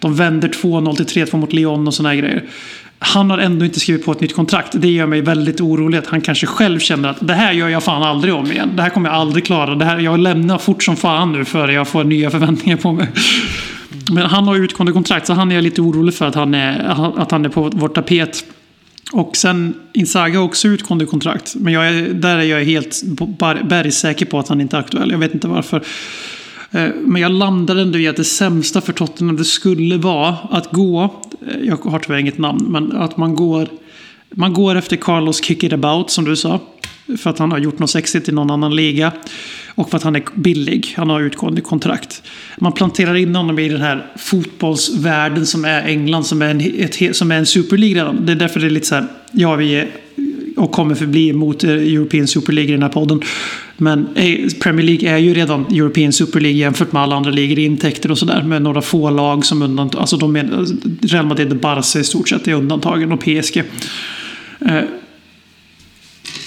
[0.00, 2.44] De vänder 2-0 till 3-2 mot Lyon och såna här grejer.
[3.04, 4.72] Han har ändå inte skrivit på ett nytt kontrakt.
[4.72, 7.82] Det gör mig väldigt orolig att han kanske själv känner att det här gör jag
[7.82, 8.70] fan aldrig om igen.
[8.76, 9.74] Det här kommer jag aldrig klara.
[9.74, 13.08] Det här, jag lämnar fort som fan nu före jag får nya förväntningar på mig.
[14.12, 16.84] Men han har utgående kontrakt så han är jag lite orolig för att han är,
[17.18, 18.44] att han är på vår tapet.
[19.12, 21.54] Och sen Insaga har också utgående kontrakt.
[21.54, 23.02] Men jag är, där är jag helt
[23.64, 25.10] bergsäker på att han inte är aktuell.
[25.10, 25.82] Jag vet inte varför.
[26.70, 30.72] Eh, men jag landade ändå i att det sämsta för Tottenham det skulle vara att
[30.72, 33.68] gå, Eh, jag har tyvärr inget namn, men att man går,
[34.30, 36.60] man går efter Carlos Kick It About som du sa.
[37.18, 39.12] För att han har gjort något sexigt i någon annan liga.
[39.74, 40.94] Och för att han är billig.
[40.96, 42.22] Han har utgående kontrakt.
[42.58, 46.24] Man planterar in honom i den här fotbollsvärlden som är England.
[46.24, 48.26] Som är en, ett, som är en superliga redan.
[48.26, 49.06] Det är därför det är lite så här.
[49.32, 49.88] Ja, vi är
[50.56, 53.22] och kommer förbli mot eh, European Super League i den här podden.
[53.82, 57.58] Men eh, Premier League är ju redan European Super League jämfört med alla andra ligor
[57.58, 58.42] i intäkter och sådär.
[58.42, 60.00] Med några få lag som undantag.
[60.00, 60.66] Alltså de är,
[61.06, 63.62] Real Madrid och Barca i stort sett är undantagen och PSG.
[64.60, 64.80] Eh,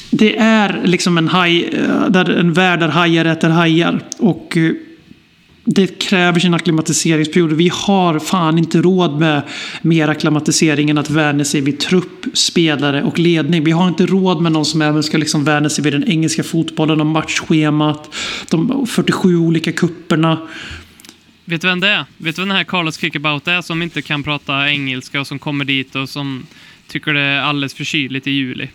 [0.09, 3.99] det är liksom en, haj, eh, där en värld där hajar äter hajar.
[4.17, 4.57] Och
[5.67, 7.53] det kräver sin akklimatiseringsperiod.
[7.53, 9.41] Vi har fan inte råd med
[9.81, 13.63] mer akklimatisering än att vänja sig vid trupp, spelare och ledning.
[13.63, 16.43] Vi har inte råd med någon som även ska liksom vänja sig vid den engelska
[16.43, 18.15] fotbollen och matchschemat.
[18.49, 20.47] De 47 olika kupperna.
[21.45, 22.05] Vet du vem det är?
[22.17, 25.39] Vet du vem den här Carlos Kickabout är som inte kan prata engelska och som
[25.39, 26.47] kommer dit och som
[26.87, 28.69] tycker det är alldeles för kyligt i juli?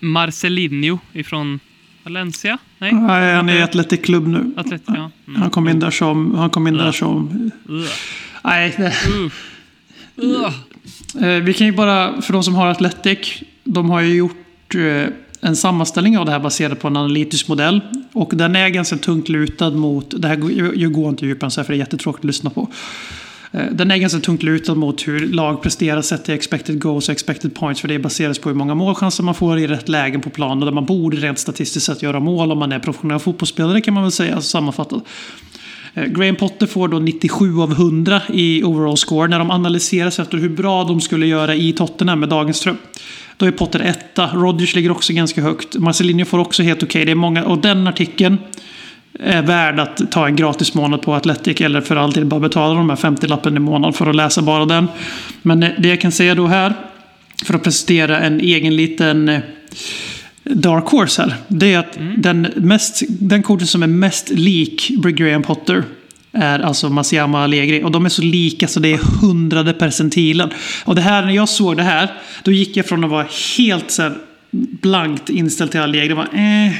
[0.00, 1.60] Marcelinho ifrån
[2.04, 2.58] Valencia?
[2.78, 2.92] Nej?
[2.92, 4.54] Nej, han är i Athletic Club nu.
[4.56, 5.10] Atlet, ja.
[5.28, 5.40] Mm.
[5.40, 6.34] Han kom in där som...
[6.34, 7.50] Han kom in där som...
[7.68, 7.90] Ugh.
[8.44, 9.30] Nej, det, Uh.
[10.16, 10.54] Ugh.
[11.22, 15.08] Eh, Vi kan ju bara, för de som har Athletic, de har ju gjort eh,
[15.40, 17.80] en sammanställning av det här baserat på en analytisk modell.
[18.12, 21.64] Och den är ganska tungt lutad mot, det här jag går inte djupare så här
[21.64, 22.68] för det är jättetråkigt att lyssna på.
[23.54, 27.12] Eh, den är ganska tungt lutad mot hur lag presterar sett till expected goals och
[27.12, 27.80] expected points.
[27.80, 30.60] För det baseras på hur många målchanser man får i rätt lägen på planen.
[30.60, 34.02] Där man borde rent statistiskt sett göra mål om man är professionell fotbollsspelare kan man
[34.02, 35.02] väl säga alltså sammanfattat.
[35.94, 40.38] Eh, Graham Potter får då 97 av 100 i overall score när de analyseras efter
[40.38, 42.78] hur bra de skulle göra i Tottenham med dagens trupp.
[43.36, 44.26] Då är Potter etta.
[44.26, 45.76] Rodgers ligger också ganska högt.
[45.76, 47.04] Marcelinho får också helt okej.
[47.04, 48.38] Det är många, och den artikeln
[49.20, 52.90] är värd att ta en gratis månad på Athletic eller för alltid bara betala de
[52.90, 54.88] här 50-lappen i månaden för att läsa bara den.
[55.42, 56.74] Men eh, det jag kan säga då här,
[57.44, 59.40] för att presentera en egen liten eh,
[60.44, 61.34] Dark Horse här.
[61.48, 65.84] Det är att den, mest, den coachen som är mest lik Brig Graham Potter
[66.32, 67.82] är alltså Masiama Allegri.
[67.84, 70.50] Och de är så lika så det är hundrade percentilen.
[70.84, 72.12] Och det här, när jag såg det här,
[72.42, 73.26] då gick jag från att vara
[73.58, 74.10] helt så
[74.50, 76.14] blankt inställd till Allegri.
[76.14, 76.72] Bara, eh,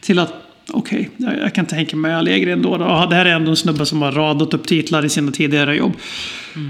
[0.00, 2.76] till att okej, jag, jag kan tänka mig Allegri ändå.
[2.76, 3.06] Då.
[3.10, 5.92] Det här är ändå en snubbe som har radat upp titlar i sina tidigare jobb.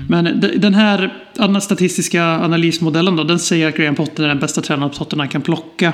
[0.08, 4.38] Men de- den här andra statistiska analysmodellen då, den säger att Graham Potter är den
[4.38, 5.92] bästa tränaren Tottenham kan plocka.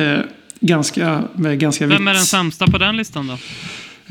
[0.00, 0.18] Eh,
[0.60, 2.28] ganska, med ganska Vem är den vitt.
[2.28, 3.36] sämsta på den listan då?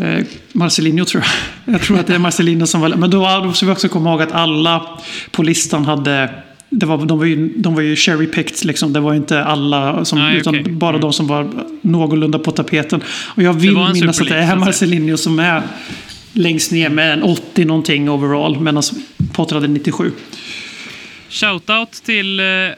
[0.04, 1.24] Eh, Marcelinho tror
[1.66, 1.74] jag.
[1.76, 2.90] Jag tror att det är Marcelinho som var...
[2.90, 5.00] Men då, då ska vi också komma ihåg att alla
[5.32, 6.30] på listan hade...
[6.76, 8.94] Det var, de, var ju, de var ju cherry picked liksom.
[8.94, 10.20] Det var inte alla som...
[10.20, 10.74] Nej, utan okej.
[10.74, 11.02] bara Mm.
[11.02, 13.02] de som var någorlunda på tapeten.
[13.36, 14.56] Och jag vill minnas att det är.
[14.56, 15.62] Marcelinho som är
[16.34, 18.60] längst ner med en 80 någonting overall.
[18.60, 18.84] Medan
[19.34, 20.12] Potter hade 97.
[21.30, 22.76] Shoutout till eh, er,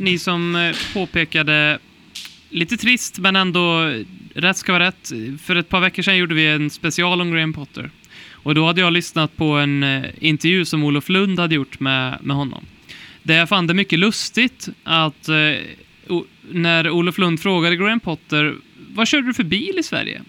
[0.00, 1.78] ni som eh, påpekade,
[2.50, 3.92] lite trist men ändå
[4.34, 5.12] rätt ska vara rätt.
[5.44, 7.90] För ett par veckor sedan gjorde vi en special om Graham Potter.
[8.44, 12.18] Och då hade jag lyssnat på en eh, intervju som Olof Lund hade gjort med,
[12.22, 12.64] med honom.
[13.22, 15.34] Där jag fann det mycket lustigt att eh,
[16.50, 18.54] när Olof Lund frågade Graham Potter
[18.94, 20.22] vad körde du för bil i Sverige?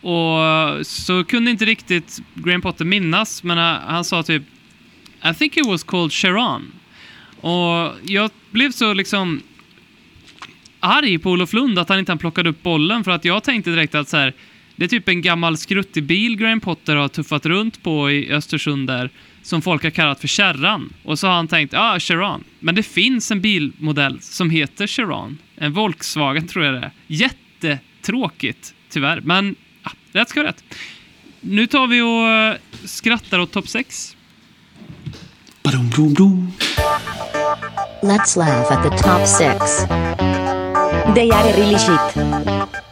[0.00, 4.42] Och så kunde inte riktigt Graham Potter minnas, men han, han sa typ
[5.30, 6.72] I think it was called Sharon.
[7.40, 9.42] Och jag blev så liksom...
[10.80, 13.70] arg på Olof Lund att han inte han plockade upp bollen för att jag tänkte
[13.70, 14.34] direkt att så här,
[14.80, 18.86] det är typ en gammal skruttig bil Graham Potter har tuffat runt på i Östersund
[18.86, 19.10] där
[19.42, 20.92] som folk har kallat för Kärran.
[21.02, 22.44] Och så har han tänkt, ja, ah, Chiron.
[22.60, 25.38] Men det finns en bilmodell som heter Chiron.
[25.56, 26.90] En Volkswagen tror jag det är.
[27.06, 29.20] Jättetråkigt, tyvärr.
[29.20, 30.64] Men ja, rätt ska vara rätt.
[31.40, 34.16] Nu tar vi och eh, skrattar åt topp 6.
[35.62, 36.52] Badum, brum, brum.
[38.02, 39.86] Let's laugh at the top six.
[41.14, 42.89] They are really shit.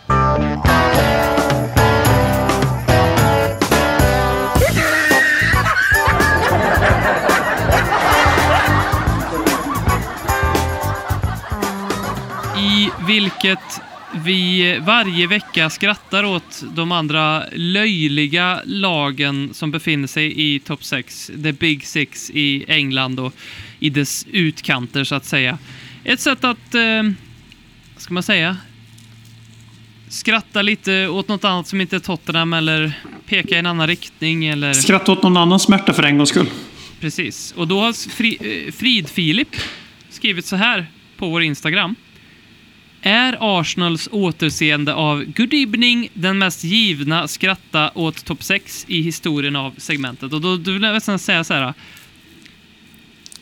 [13.19, 13.81] Vilket
[14.15, 21.31] vi varje vecka skrattar åt de andra löjliga lagen som befinner sig i topp 6,
[21.43, 23.35] the big six i England och
[23.79, 25.59] i dess utkanter så att säga.
[26.05, 27.03] Ett sätt att, eh,
[27.97, 28.57] ska man säga,
[30.09, 32.93] skratta lite åt något annat som inte är Tottenham eller
[33.27, 34.73] peka i en annan riktning eller...
[34.73, 36.51] Skratta åt någon annan smärta för en gångs skull.
[37.01, 37.53] Precis.
[37.53, 39.57] Och då har Fri, eh, Frid Filip
[40.11, 41.95] skrivit så här på vår Instagram.
[43.09, 49.57] Är Arsenals återseende av Good Evening den mest givna skratta åt topp 6 i historien
[49.57, 50.33] av segmentet?
[50.33, 51.75] Och då, då vill jag nästan säga så här.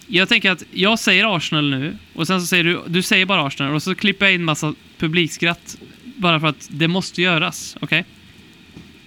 [0.06, 3.46] Jag tänker att jag säger Arsenal nu och sen så säger du, du säger bara
[3.46, 7.76] Arsenal och så klipper jag in massa publikskratt bara för att det måste göras.
[7.80, 8.04] Okej?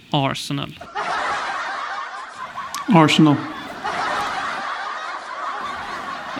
[0.09, 0.79] Arsenal.
[2.87, 3.35] Arsenal.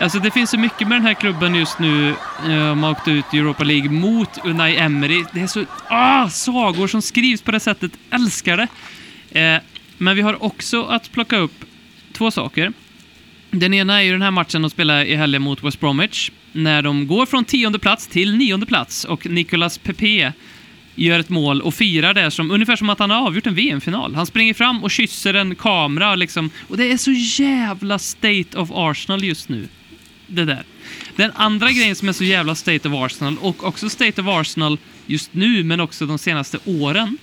[0.00, 2.10] Alltså det finns så mycket med den här klubben just nu.
[2.10, 5.24] Eh, de har åkt ut i Europa League mot Unai Emery.
[5.32, 5.64] Det är så...
[5.88, 7.92] Ah, sagor som skrivs på det sättet.
[8.10, 8.68] Älskar det.
[9.40, 9.60] Eh,
[9.98, 11.64] men vi har också att plocka upp
[12.12, 12.72] två saker.
[13.50, 16.30] Den ena är ju den här matchen de spelar i helgen mot West Bromwich.
[16.52, 20.32] När de går från tionde plats till nionde plats och Nicolas Pepe
[20.94, 24.14] gör ett mål och firar det som, ungefär som att han har avgjort en VM-final.
[24.14, 26.50] Han springer fram och kysser en kamera liksom.
[26.68, 29.68] Och det är så jävla state of Arsenal just nu.
[30.30, 30.64] Det där.
[31.16, 34.78] Den andra grejen som är så jävla state of Arsenal och också state of Arsenal
[35.06, 37.18] just nu men också de senaste åren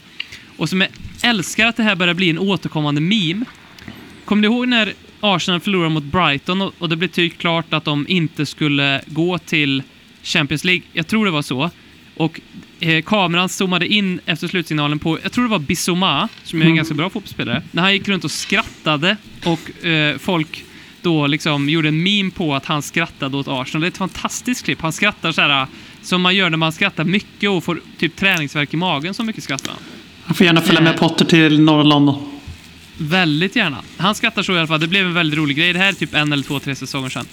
[0.57, 0.89] och som jag
[1.21, 3.45] älskar att det här börjar bli en återkommande meme.
[4.25, 7.85] Kommer du ihåg när Arsenal förlorade mot Brighton och, och det blev tydligt klart att
[7.85, 9.83] de inte skulle gå till
[10.23, 10.83] Champions League?
[10.93, 11.69] Jag tror det var så.
[12.15, 12.41] Och
[12.79, 16.75] eh, kameran zoomade in efter slutsignalen på, jag tror det var Bissouma, som är en
[16.75, 20.63] ganska bra fotbollsspelare, när han gick runt och skrattade och eh, folk
[21.07, 23.81] då liksom gjorde en meme på att han skrattade åt Arsenal.
[23.81, 24.81] Det är ett fantastiskt klipp.
[24.81, 25.67] Han skrattar så här
[26.01, 29.43] som man gör när man skrattar mycket och får typ träningsvärk i magen, så mycket
[29.43, 29.79] skrattar han.
[30.25, 32.31] Han får gärna följa med Potter till norra London.
[32.97, 33.77] Väldigt gärna.
[33.97, 34.79] Han skrattar så i alla fall.
[34.79, 35.73] Det blev en väldigt rolig grej.
[35.73, 37.25] Det här är typ en eller två, tre säsonger sedan.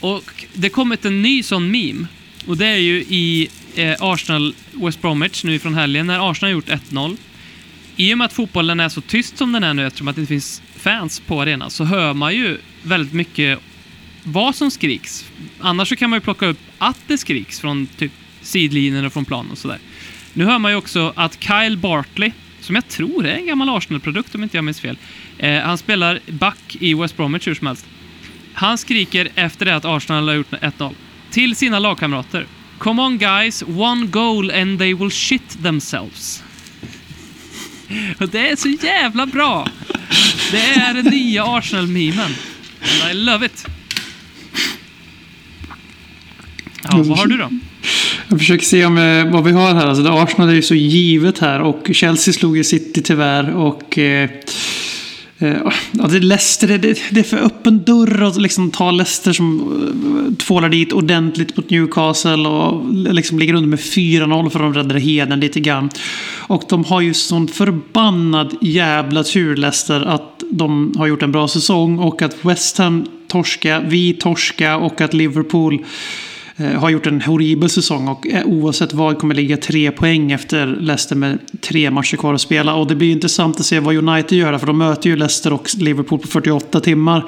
[0.00, 2.06] Och det kommit en ny sån meme.
[2.46, 6.54] Och det är ju i eh, Arsenal West Bromwich nu från helgen när Arsenal har
[6.54, 7.16] gjort 1-0.
[7.96, 10.20] I och med att fotbollen är så tyst som den är nu eftersom att det
[10.20, 13.58] inte finns fans på arenan så hör man ju väldigt mycket
[14.24, 15.30] vad som skriks.
[15.60, 18.12] Annars så kan man ju plocka upp att det skriks från typ
[18.42, 19.78] sidlinjen och från plan och sådär.
[20.32, 24.34] Nu hör man ju också att Kyle Bartley, som jag tror är en gammal Arsenal-produkt
[24.34, 24.96] om inte jag minns fel,
[25.38, 27.86] eh, han spelar back i West Bromwich hur som helst.
[28.52, 30.94] Han skriker efter det att Arsenal har gjort 1-0
[31.30, 32.46] till sina lagkamrater.
[32.78, 36.42] Come on guys, one goal and they will shit themselves.
[38.20, 39.68] Och det är så jävla bra!
[40.50, 42.34] Det är den nya Arsenal-memen.
[42.82, 43.66] And I love it.
[46.82, 47.50] Ja, vad har du då?
[48.28, 49.86] Jag försöker se om, eh, vad vi har här.
[49.86, 53.54] Alltså, Arsenal är ju så givet här och Chelsea slog ju City tyvärr.
[53.54, 54.30] Och, eh,
[55.42, 59.32] Eh, ja, det, är Leicester, det, det, är för öppen dörr att liksom ta Leicester
[59.32, 64.74] som eh, tvålar dit ordentligt mot Newcastle och liksom ligger under med 4-0 för de
[64.74, 65.90] räddade heden lite grann.
[66.38, 71.48] Och de har ju sån förbannad jävla tur Leicester att de har gjort en bra
[71.48, 75.80] säsong och att West Ham torska, vi torska och att Liverpool eh,
[76.62, 80.66] Eh, har gjort en horribel säsong och eh, oavsett vad kommer ligga tre poäng efter
[80.66, 82.74] Leicester med tre matcher kvar att spela.
[82.74, 85.68] Och det blir intressant att se vad United gör för de möter ju Leicester och
[85.78, 87.24] Liverpool på 48 timmar.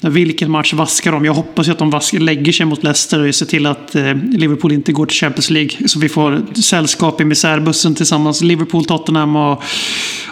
[0.00, 1.24] Vilken match vaskar de?
[1.24, 4.14] Jag hoppas ju att de vaskar, lägger sig mot Leicester och ser till att eh,
[4.14, 5.88] Liverpool inte går till Champions League.
[5.88, 8.42] Så vi får sällskap i misärbussen tillsammans.
[8.42, 9.62] Liverpool, Tottenham och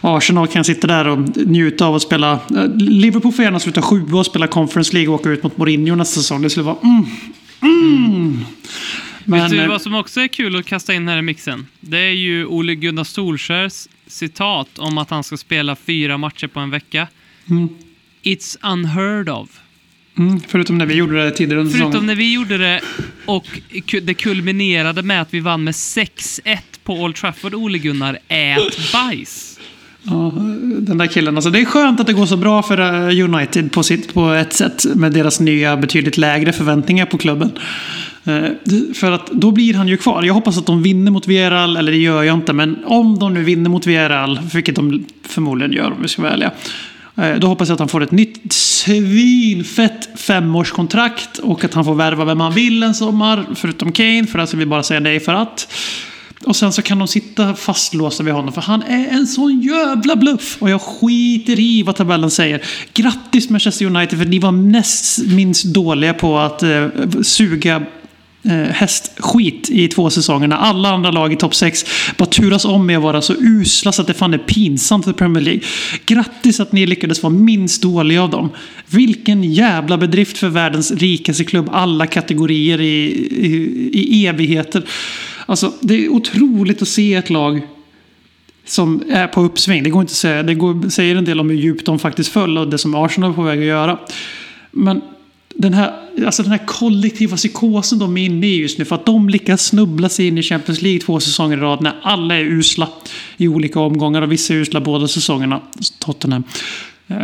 [0.01, 2.33] Arsenal kan sitta där och njuta av att spela.
[2.33, 5.95] eh, Liverpool får gärna sluta sjua och spela Conference League och åka ut mot Mourinho
[5.95, 6.43] nästa säsong.
[6.43, 7.05] Det skulle vara mm,
[7.63, 8.45] mm.
[9.25, 11.67] Vet du eh, vad som också är kul att kasta in här i mixen?
[11.81, 16.61] Det är ju Ole Gunnar Solskjärs citat om att han ska spela fyra matcher på
[16.61, 17.09] en vecka.
[17.51, 17.69] Mm.
[18.23, 19.49] It's unheard of.
[20.19, 22.07] Mm, förutom när vi gjorde det tidigare under Förutom säsongen.
[22.07, 22.81] när vi gjorde det
[23.27, 23.61] och
[24.03, 29.52] det kulminerade med att vi vann med 6-1 på Old Trafford, Ole Gunnar, ät bajs.
[30.03, 30.33] Ja,
[30.79, 31.37] den där killen.
[31.37, 34.31] Alltså, det är skönt att det går så bra för eh, United på, sitt, på
[34.31, 34.85] ett sätt.
[34.95, 37.51] Med deras nya betydligt lägre förväntningar på klubben.
[38.25, 38.45] Eh,
[38.95, 40.23] för att då blir han ju kvar.
[40.23, 42.53] Jag hoppas att de vinner mot Vieral, eller det gör jag inte.
[42.53, 46.33] Men om de nu vinner mot Vieral, vilket de förmodligen gör om vi ska vara
[46.33, 46.51] ärliga.
[47.17, 51.95] Eh, då hoppas jag att han får ett nytt svinfett femårskontrakt och att han får
[51.95, 55.35] värva vem han vill en sommar, förutom Kane, för alltså vi bara säga nej för
[55.35, 55.69] att.
[56.45, 60.17] Och sen så kan de sitta fastlåsta vid honom för han är en sån jävla
[60.17, 60.57] bluff.
[60.61, 62.63] Och jag skiter i vad tabellen säger.
[62.95, 66.87] Grattis Manchester United för ni var näst minst dåliga på att eh,
[67.23, 67.83] suga
[68.45, 70.49] eh, hästskit i två säsonger.
[70.49, 71.85] När alla andra lag i topp 6
[72.17, 75.13] bara turas om med att vara så usla så att det fan är pinsamt för
[75.13, 75.63] Premier League.
[76.07, 78.51] Grattis att ni lyckades vara minst dåliga av dem.
[78.87, 81.69] Vilken jävla bedrift för världens rikaste klubb.
[81.73, 84.83] Alla kategorier i, i, i evigheter.
[85.47, 87.61] Alltså, det är otroligt att se ett lag
[88.65, 89.83] som är på uppsving.
[89.83, 90.43] Det går inte att säga.
[90.43, 93.31] Det går, säger en del om hur djupt de faktiskt föll och det som Arsenal
[93.31, 93.99] är på väg att göra.
[94.71, 95.03] Men
[95.55, 95.93] den här,
[96.27, 98.85] alltså den här kollektiva psykosen de är inne i just nu.
[98.85, 101.95] För att de lyckas snubbla sig in i Champions League två säsonger i rad när
[102.03, 102.89] alla är usla
[103.37, 104.23] i olika omgångar.
[104.23, 105.61] Och vissa är usla båda säsongerna.
[105.99, 106.45] Tottenham.
[107.07, 107.17] Eh,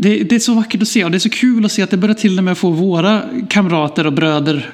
[0.00, 1.90] det, det är så vackert att se och det är så kul att se att
[1.90, 4.70] det börjar till och med få våra kamrater och bröder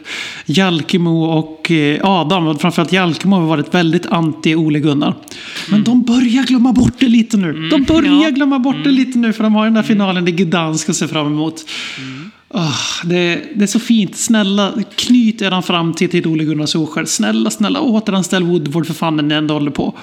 [0.47, 5.15] Jalkemo och eh, Adam, och framförallt Jalkemo har varit väldigt anti Ole Gunnar.
[5.71, 7.69] Men de börjar glömma bort det lite nu.
[7.69, 8.31] De börjar ja.
[8.31, 11.09] glömma bort det lite nu för de har den där finalen i Gdansk att se
[11.09, 11.65] fram emot.
[12.49, 12.73] Ah,
[13.05, 14.17] det, det är så fint.
[14.17, 17.05] Snälla, knyt eran framtid till Ole Gunnar Solskjaer.
[17.05, 19.95] Snälla, snälla återanställ Woodward för fan när ni ändå håller på.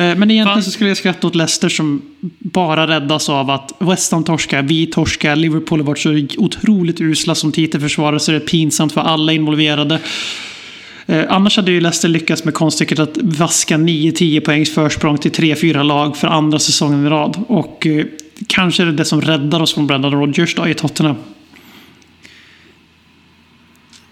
[0.00, 0.62] Eh, Men egentligen Fan.
[0.62, 2.02] så skulle jag skratta åt Leicester som
[2.38, 7.34] bara räddas av att West Ham torskar, vi torskar, Liverpool har varit så otroligt usla
[7.34, 10.00] som titelförsvarare så det är pinsamt för alla involverade.
[11.06, 15.82] Eh, annars hade ju Leicester lyckats med konststycket att vaska 9-10 poängs försprång till 3-4
[15.82, 17.44] lag för andra säsongen i rad.
[17.48, 18.06] Och eh,
[18.46, 21.16] kanske är det det som räddar oss från Brendan Rodgers då i Tottenham.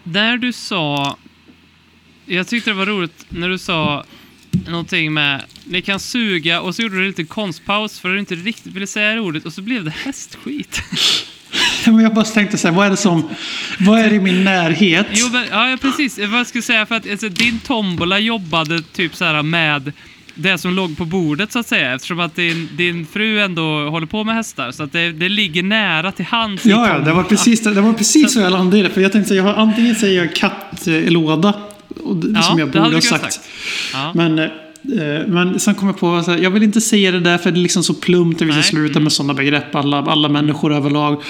[0.04, 1.16] Där du sa...
[2.26, 4.04] Jag tyckte det var roligt när du sa
[4.66, 8.34] någonting med ni kan suga och så gjorde du lite konstpaus för att du inte
[8.34, 10.82] riktigt ville säga det ordet och så blev det hästskit.
[11.84, 13.28] Men jag bara tänkte så här, vad är det som...
[13.78, 15.06] Vad är det i min närhet?
[15.10, 16.18] Jo, men, ja, precis.
[16.18, 19.92] Vad jag skulle säga för att alltså, din tombola jobbade typ så här med
[20.34, 24.06] det som låg på bordet så att säga eftersom att din, din fru ändå håller
[24.06, 27.22] på med hästar så att det, det ligger nära till hands Ja, ja, det var
[27.22, 28.90] precis, det var precis så jag landade i det.
[28.90, 31.54] För jag tänkte, jag har antingen säger jag kattlåda,
[32.04, 33.32] och det- Ja, som jag borde ha sagt.
[33.32, 33.40] sagt.
[33.92, 34.12] Ja.
[34.14, 34.46] Men, eh,
[35.26, 37.62] men sen kom jag på att jag vill inte säga det där för det är
[37.62, 41.22] liksom så plumpt och vi ska sluta med sådana begrepp, alla, alla människor överlag.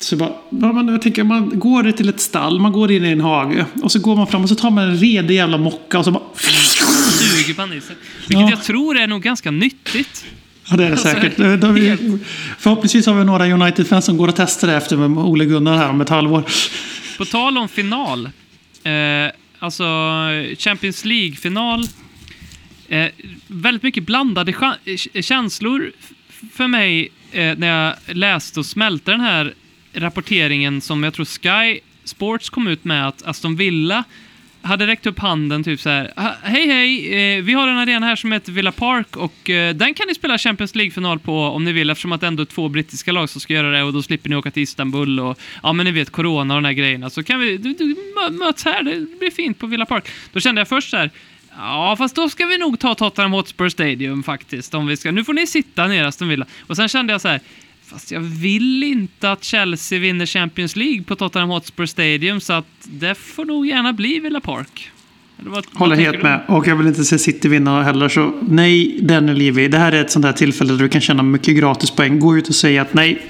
[0.00, 3.04] Så jag bara, ja, men jag tänker, man går till ett stall, man går in
[3.04, 5.58] i en hage och så går man fram och så tar man en redig jävla
[5.58, 6.22] mocka och så bara...
[6.36, 7.96] Suger man i sig.
[8.28, 8.50] Vilket Ja.
[8.50, 10.24] jag tror är nog ganska nyttigt.
[10.70, 11.38] Ja, det är det Alltså, säkert.
[11.62, 11.96] Har vi,
[12.58, 15.88] förhoppningsvis har vi några United-fans som går och testar det efter med Ole Gunnar här
[15.90, 16.42] om ett halvår.
[17.18, 18.24] På tal om final.
[18.84, 18.92] Eh,
[19.58, 19.84] alltså
[20.58, 21.84] Champions League-final.
[22.88, 23.08] Eh,
[23.46, 24.54] väldigt mycket blandade
[24.84, 25.92] eh, känslor
[26.52, 29.54] för mig eh, när jag läste och smälte den här
[29.92, 34.04] rapporteringen som jag tror Sky Sports kom ut med att Aston Villa
[34.68, 36.12] hade räckt upp handen typ så här.
[36.42, 39.94] Hej hej, eh, vi har en arena här som heter Villa Park och eh, den
[39.94, 42.68] kan ni spela Champions League-final på om ni vill eftersom att det ändå är två
[42.68, 45.72] brittiska lag som ska göra det och då slipper ni åka till Istanbul och ja
[45.72, 48.64] men ni vet corona och de här grejerna så kan vi, du, du mö- möts
[48.64, 50.08] här, det blir fint på Villa Park.
[50.32, 51.10] Då kände jag först så här
[51.60, 54.74] Ja, fast då ska vi nog ta Tottenham Hotspur Stadium faktiskt.
[54.74, 55.10] Om vi ska.
[55.10, 56.46] Nu får ni sitta ner Aston Villa.
[56.66, 57.40] Och sen kände jag så här,
[57.90, 62.66] fast jag vill inte att Chelsea vinner Champions League på Tottenham Hotspur Stadium, så att
[62.84, 64.90] det får nog gärna bli Villa Park.
[65.36, 66.28] Vad, vad Håller tänker helt du?
[66.28, 66.44] med.
[66.48, 68.08] Och jag vill inte se City vinna heller.
[68.08, 69.68] Så nej, Daniel Levy.
[69.68, 72.20] Det här är ett sånt här tillfälle där du kan tjäna mycket gratispoäng.
[72.20, 73.22] Gå ut och säga att nej,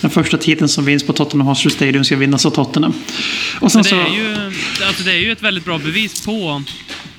[0.00, 2.92] den första titeln som vinns på Tottenham Hotspur Stadium ska vinnas av Tottenham.
[3.60, 3.96] Och sen det så...
[3.96, 4.34] är, ju,
[4.86, 6.62] alltså det är ju ett väldigt bra bevis på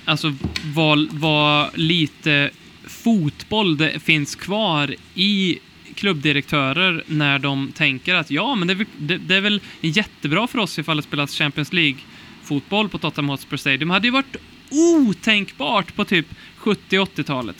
[0.05, 0.33] alltså,
[0.63, 2.49] vad, vad lite
[2.87, 5.59] fotboll det finns kvar i
[5.95, 10.47] klubbdirektörer när de tänker att ja, men det är, väl- det, det är väl jättebra
[10.47, 13.89] för oss ifall det spelas Champions League-fotboll på Tottenham Hotspur Stadium.
[13.89, 14.35] hade ju varit
[14.71, 16.25] otänkbart på typ
[16.59, 17.55] 70-80-talet.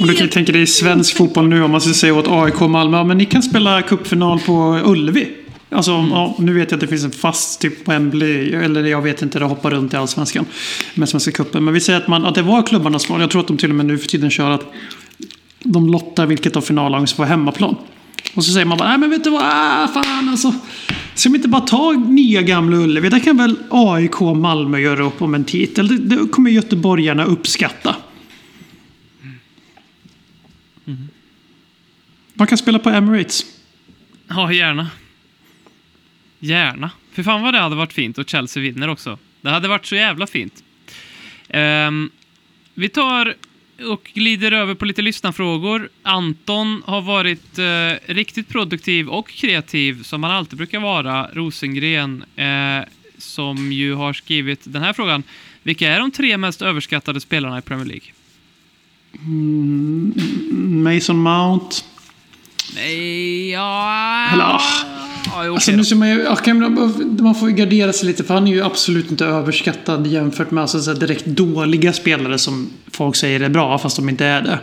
[0.00, 2.62] Och du kan ju tänka dig svensk fotboll nu om man ska säga åt AIK
[2.62, 3.04] och Malmö.
[3.04, 5.28] Men ni kan spela cupfinal på Ullevi.
[5.70, 9.02] Alltså, ja, nu vet jag att det finns en fast typ på Wembley, eller jag
[9.02, 10.46] vet inte, det hoppar runt i Allsvenskan
[10.94, 11.64] med Svenska cupen.
[11.64, 13.20] Men vi säger att, man, att det var klubbarnas val.
[13.20, 14.72] Jag tror att de till och med nu för tiden kör att
[15.62, 17.76] de lottar vilket av finallagen som får hemmaplan.
[18.34, 20.54] Och så säger man bara, nej men vet du vad, ah, fan alltså.
[21.14, 23.08] Ska vi inte bara ta nya gamla Ullevi?
[23.08, 25.88] Där kan väl AIK och Malmö göra upp om en titel.
[25.88, 27.96] Det, det kommer göteborgarna uppskatta.
[32.38, 33.44] Man kan spela på Emirates.
[34.28, 34.90] Ja, gärna.
[36.38, 36.90] Gärna.
[37.12, 39.18] För fan vad det hade varit fint och Chelsea vinner också.
[39.40, 40.64] Det hade varit så jävla fint.
[41.48, 42.10] Um,
[42.74, 43.34] vi tar
[43.86, 45.88] och glider över på lite lyssnarfrågor.
[46.02, 51.30] Anton har varit eh, riktigt produktiv och kreativ, som han alltid brukar vara.
[51.32, 55.22] Rosengren, eh, som ju har skrivit den här frågan.
[55.62, 58.08] Vilka är de tre mest överskattade spelarna i Premier League?
[60.92, 61.76] Mason Mount.
[62.74, 64.28] Nej, ja...
[64.32, 64.60] Eller, ah.
[65.32, 68.52] Ja, Alltså, nu ser man, ju, man, får ju gardera sig lite för han är
[68.52, 73.78] ju absolut inte överskattad jämfört med alltså, direkt dåliga spelare som folk säger är bra
[73.78, 74.58] fast de inte är det.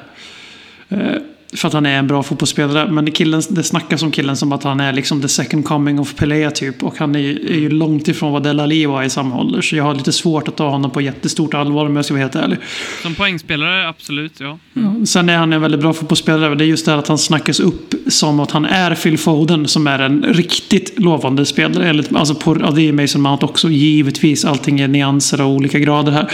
[1.55, 2.91] För att han är en bra fotbollsspelare.
[2.91, 6.15] Men killen, det snackas om killen som att han är liksom the second coming of
[6.15, 6.83] Pelé typ.
[6.83, 9.61] Och han är, ju- är ju långt ifrån vad Del Ali var i samma ålder.
[9.61, 12.21] Så jag har lite svårt att ta honom på jättestort allvar om jag ska vara
[12.23, 12.57] helt ärlig.
[13.01, 14.57] Som poängspelare, absolut, ja.
[15.05, 16.55] Sen är han en väldigt bra fotbollsspelare.
[16.55, 19.67] Det är just det här att han snackas upp som att han är Phil Foden
[19.67, 21.89] som är en riktigt lovande spelare.
[21.89, 24.45] Eller, Alltså på, ja, det är Mason Mount också, givetvis.
[24.45, 26.31] Allting är nyanser och olika grader här.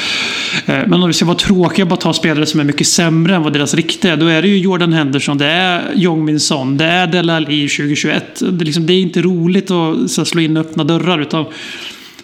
[0.65, 3.35] Eh, Men om vi ska vara tråkiga och bara ta spelare som är mycket sämre
[3.35, 4.17] än vad deras riktiga är.
[4.17, 7.67] Då är det ju Jordan Henderson, det är Jong Min Son, det är Del Ali
[7.69, 8.39] 2021.
[8.39, 11.21] Det är, liksom, det är inte roligt att så, slå in öppna dörrar.
[11.21, 11.45] Utan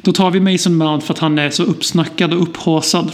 [0.01, 3.11] då tar vi Mason Mount för att han är så uppsnackad och upphaussad.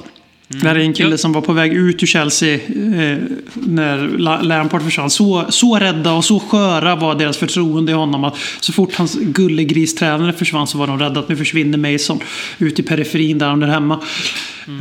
[0.47, 1.17] Det här är en kille Ja.
[1.17, 3.17] som var på väg ut ur Chelsea eh,
[3.53, 5.09] när La- Lampard försvann.
[5.09, 8.24] Så, så rädda och så sköra var deras förtroende i honom.
[8.24, 12.19] Att så fort hans gullegristrävare försvann så var de rädda att nu försvinner Mason
[12.57, 13.99] ut i periferin där han är hemma.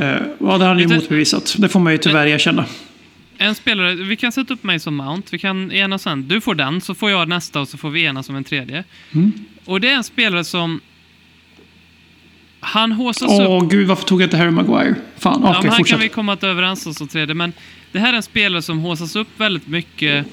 [0.01, 1.55] Eh, ja, det har han ju motbevisat.
[1.57, 2.65] Det får man ju tyvärr erkänna.
[3.37, 5.27] En spelare, vi kan sätta upp mig som Mount.
[5.31, 6.27] Vi kan enas sen.
[6.27, 8.83] Du får den, så får jag nästa och så får vi enas om en tredje.
[9.65, 10.81] Och det är en spelare som...
[12.59, 13.71] Han håsas Åh upp.
[13.71, 14.95] gud, varför tog jag inte Harry Maguire?
[15.17, 15.87] Fan, Ja, okej, men han fortsätt.
[15.93, 17.35] kan vi komma att överens om tredje.
[17.35, 17.53] Men
[17.91, 20.25] det här är en spelare som håsas upp väldigt mycket.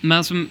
[0.00, 0.48] Men som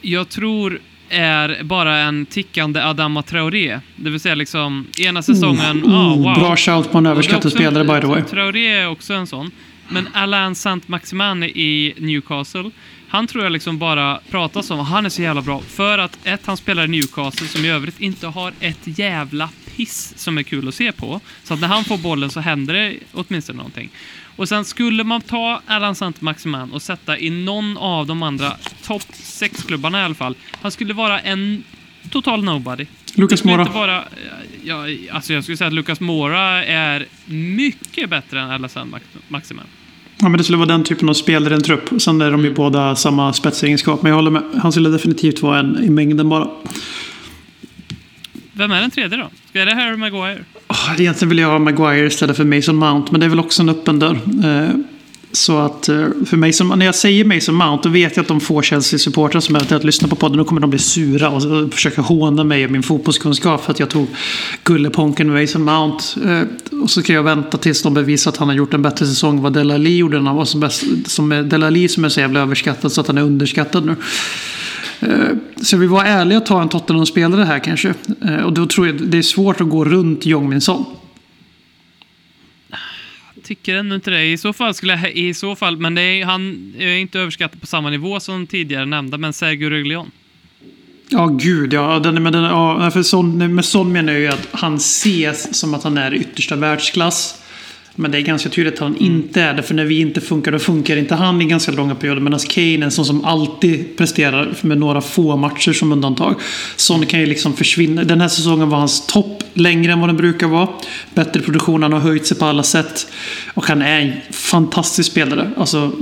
[0.00, 3.80] jag tror är bara en tickande Adama Traoré.
[3.96, 6.34] Det vill säga liksom ena säsongen, Oh, ah, wow.
[6.34, 8.22] Bra shout på en överskattad spelare by the way.
[8.22, 9.50] Traoré är också en sån.
[9.88, 12.70] Men Alain Saint-Maximin i Newcastle,
[13.08, 14.78] han tror jag liksom bara pratas om.
[14.78, 15.60] Han är så jävla bra.
[15.60, 20.14] För att ett, han spelar i Newcastle som i övrigt inte har ett jävla piss
[20.16, 21.20] som är kul att se på.
[21.44, 23.90] Så att när han får bollen så händer det åtminstone någonting.
[24.36, 29.02] Och sen skulle man ta Alain Saint-Maximin och sätta i någon av de andra topp
[29.12, 30.36] 6-klubbarna i alla fall.
[30.62, 31.64] Han skulle vara en
[32.10, 32.86] total nobody.
[33.16, 33.44] Lucas.
[33.44, 34.04] Inte bara,
[34.64, 39.64] ja, alltså jag skulle säga att Lucas Moura är mycket bättre än Alassane Max- Maximin.
[40.18, 42.02] Ja, men det skulle vara den typen av spelare i en trupp.
[42.02, 44.02] Sen är de ju båda samma spetsegenskap.
[44.02, 44.42] Men jag håller med.
[44.62, 46.48] Han skulle definitivt vara en i mängden bara.
[48.52, 49.30] Vem är den tredje då?
[49.50, 50.44] Ska det Harry Maguire?
[50.68, 53.08] Oh, egentligen vill jag ha Maguire istället för Mason Mount.
[53.12, 54.18] Men det är väl också en öppen dörr.
[54.44, 54.68] Eh,
[55.32, 58.28] så att eh, för mig som, när jag säger Mason Mount då vet jag att
[58.28, 62.02] de få Chelsea-supportrar som eventuellt lyssnar på podden då kommer de bli sura och försöka
[62.02, 64.06] håna mig och min fotbollskunskap för att jag tog
[64.64, 66.04] gulleponken med Mason Mount.
[66.24, 69.06] Eh, och så ska jag vänta tills de bevisar att han har gjort en bättre
[69.06, 70.84] säsong än vad Delali gjorde när han var som bäst.
[71.06, 73.96] Som är som är så jävla överskattad så att han är underskattad nu.
[75.00, 77.94] Eh, så jag vill vara ärlig och ta en Tottenham-spelare här kanske.
[78.44, 80.84] Och då tror jag det är svårt att gå runt Jong Min Son.
[83.46, 84.24] Tycker ändå inte det.
[84.24, 87.60] I så fall skulle jag, i så fall, men det är, han är inte överskattad
[87.60, 90.10] på samma nivå som tidigare nämnda, men Sergio Reglion.
[91.08, 91.98] Ja, gud ja.
[91.98, 95.74] Den, men den, ja för sån, med sån menar jag ju att han ses som
[95.74, 97.42] att han är i yttersta världsklass.
[97.96, 99.62] Men det är ganska tydligt att han inte är det.
[99.62, 102.20] För när vi inte funkar, då funkar inte han i ganska långa perioder.
[102.20, 106.34] Medan Kane är en sån som alltid presterar med några få matcher som undantag.
[106.76, 108.04] Sån kan ju liksom försvinna.
[108.04, 110.68] Den här säsongen var hans topp längre än vad den brukar vara.
[111.14, 113.06] Bättre produktion, han har höjt sig på alla sätt.
[113.54, 115.50] Och han är en fantastisk spelare.
[115.56, 115.92] Alltså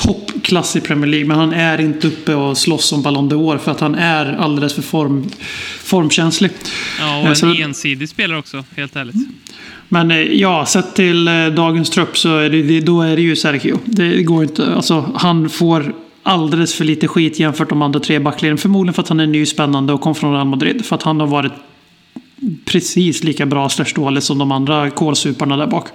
[0.00, 1.28] toppklass i Premier League.
[1.28, 4.74] Men han är inte uppe och slåss om Ballon d'Or för att han är alldeles
[4.74, 5.30] för form,
[5.82, 6.50] formkänslig.
[7.00, 9.14] Ja, Eh, och en så- ensidig spelare också, helt ärligt.
[9.88, 13.36] Men eh, ja, sett till eh, dagens trupp så är det, då är det ju
[13.36, 13.78] Sergio.
[13.84, 14.74] Det går inte.
[14.74, 18.58] Alltså, han får alldeles för lite skit jämfört med de andra tre backlinjerna.
[18.58, 20.84] Förmodligen för att han är ny, spännande och kom från Real Madrid.
[20.84, 21.52] För att han har varit
[22.64, 25.86] precis lika bra slash dålig som de andra kolsuparna där bak.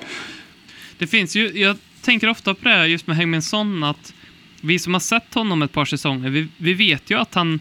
[0.97, 4.14] Det finns ju, jag tänker ofta på det här just med Heung-Min Son, att
[4.62, 7.60] vi som har sett honom ett par säsonger, vi, vi vet ju att han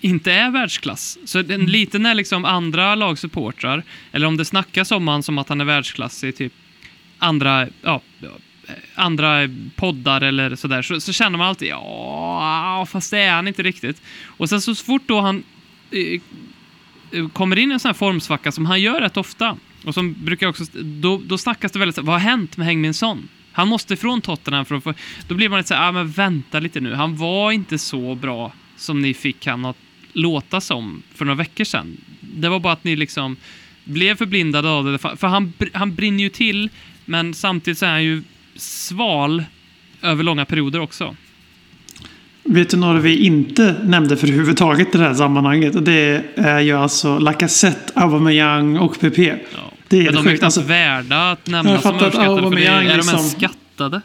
[0.00, 1.18] inte är världsklass.
[1.24, 5.48] Så den, lite när liksom andra lagsupportrar, eller om det snackas om han som att
[5.48, 6.52] han är världsklass i typ
[7.18, 8.00] andra, ja,
[8.94, 13.62] andra poddar eller sådär, så, så känner man alltid ja, fast det är han inte
[13.62, 14.02] riktigt.
[14.24, 15.44] Och sen så fort då han
[15.90, 20.12] eh, kommer in i en sån här formsvacka som han gör rätt ofta, och som
[20.12, 23.28] brukar också, då, då snackas det väldigt vad har hänt med Heung-Min Son?
[23.52, 24.94] Han måste ifrån Tottenham för att få,
[25.28, 28.14] då blir man lite så här, ah, men vänta lite nu, han var inte så
[28.14, 29.76] bra som ni fick han att
[30.12, 31.96] låta som för några veckor sedan.
[32.20, 33.36] Det var bara att ni liksom
[33.84, 36.70] blev förblindade av det, för han, han brinner ju till,
[37.04, 38.22] men samtidigt så är han ju
[38.56, 39.44] sval
[40.02, 41.16] över långa perioder också.
[42.44, 45.84] Vet du några vi inte nämnde för överhuvudtaget i det här sammanhanget?
[45.84, 49.18] Det är ju alltså Lacazette, Aubameyang och PP.
[49.18, 49.71] Ja.
[49.92, 52.80] Det är men de är knappt värda att nämna Jag som överskattade, för det, är
[52.80, 54.00] de ens liksom- skattade?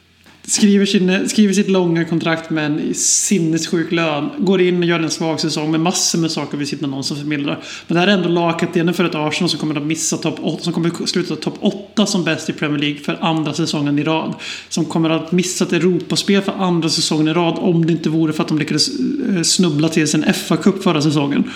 [0.47, 4.29] skriver, sin, skriver sitt långa kontrakt med en sinnessjuk lön.
[4.37, 7.17] Går in och gör en svag säsong med massor med saker vid sidan om som
[7.17, 7.59] förmildrar.
[7.87, 10.63] Men det här är ändå lagkaptenen för ett Arsenal som kommer att missa topp 8.
[10.63, 14.03] Som kommer att sluta topp 8 som bäst i Premier League för andra säsongen i
[14.03, 14.33] rad.
[14.69, 17.55] Som kommer att missa ett Europaspel för andra säsongen i rad.
[17.57, 18.89] Om det inte vore för att de lyckades
[19.35, 21.51] eh, snubbla till sin FA-cup förra säsongen.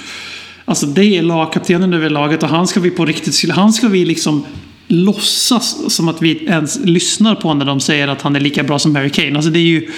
[0.71, 3.49] Alltså det är lagkaptenen över laget och han ska vi på riktigt...
[3.49, 4.45] Han ska vi liksom
[4.87, 8.79] låtsas som att vi ens lyssnar på när de säger att han är lika bra
[8.79, 9.35] som Harry Kane.
[9.35, 9.91] Alltså det är ju...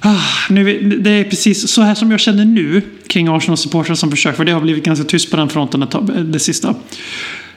[0.00, 0.20] Ah,
[0.50, 4.44] nu, det är precis så här som jag känner nu kring Arsenal-supportrar som försöker, för
[4.44, 6.68] det har blivit ganska tyst på den fronten ett tag, eh, det sista.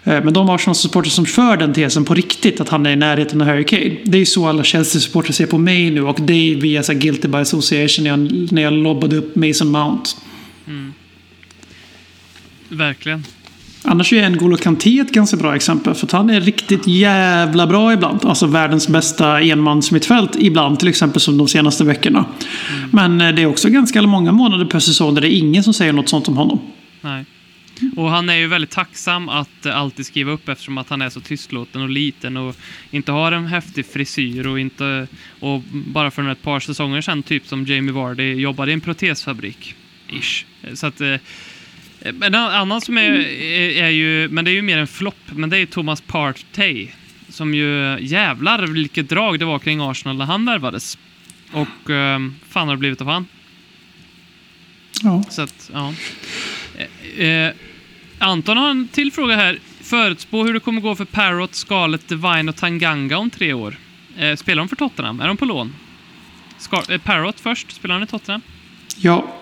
[0.03, 3.41] Eh, men de Arsenal-supportrar som för den tesen på riktigt, att han är i närheten
[3.41, 3.97] av Harry Kane.
[4.03, 6.93] Det är ju så alla Chelsea-supportrar ser på mig nu och det är via så
[6.93, 10.09] guilty by association när jag, när jag lobbade upp Mason Mount.
[10.67, 10.93] Mm.
[12.75, 13.23] Verkligen.
[13.87, 15.93] Annars är N'Golo Kanté ett ganska bra exempel.
[15.93, 18.25] För att han är riktigt jävla bra ibland.
[18.25, 20.79] Alltså världens bästa enmansmittfält ibland.
[20.79, 22.25] Till exempel som de senaste veckorna.
[22.91, 25.73] Men eh, det är också ganska många månader per säsong där det är ingen som
[25.73, 26.59] säger något sånt om honom.
[27.01, 27.25] Nej.
[27.95, 31.09] Och han är ju väldigt tacksam att eh, alltid skriva upp eftersom att han är
[31.09, 32.55] så tystlåten och liten och
[32.91, 35.07] inte har en häftig frisyr och inte...
[35.39, 39.75] Och bara för ett par säsonger sedan, typ som Jamie Vardy, jobbade i en protesfabrik.
[40.09, 40.45] Ish.
[40.73, 41.01] Så att...
[42.13, 44.29] Men en annan som är, är, är ju...
[44.29, 46.87] Men det är ju mer en flopp, men det är ju Thomas Partey.
[47.29, 47.97] Som ju...
[48.01, 50.97] Jävlar vilket drag det var kring Arsenal när han värvades.
[51.51, 51.89] Och...
[51.89, 53.27] eh, fan har det blivit av han?
[55.03, 55.23] Ja.
[55.29, 55.93] Så att, ja.
[57.17, 57.53] Eh, eh,
[58.19, 59.59] Anton har en till fråga här.
[59.81, 63.77] Förutspå hur det kommer gå för Parrot, Scarlett, Divine och Tanganga om tre år.
[64.17, 65.19] Eh, spelar de för Tottenham?
[65.19, 65.75] Är de på lån?
[66.59, 68.41] Scar- eh, Parrot först, spelar han i Tottenham?
[68.97, 69.35] ja.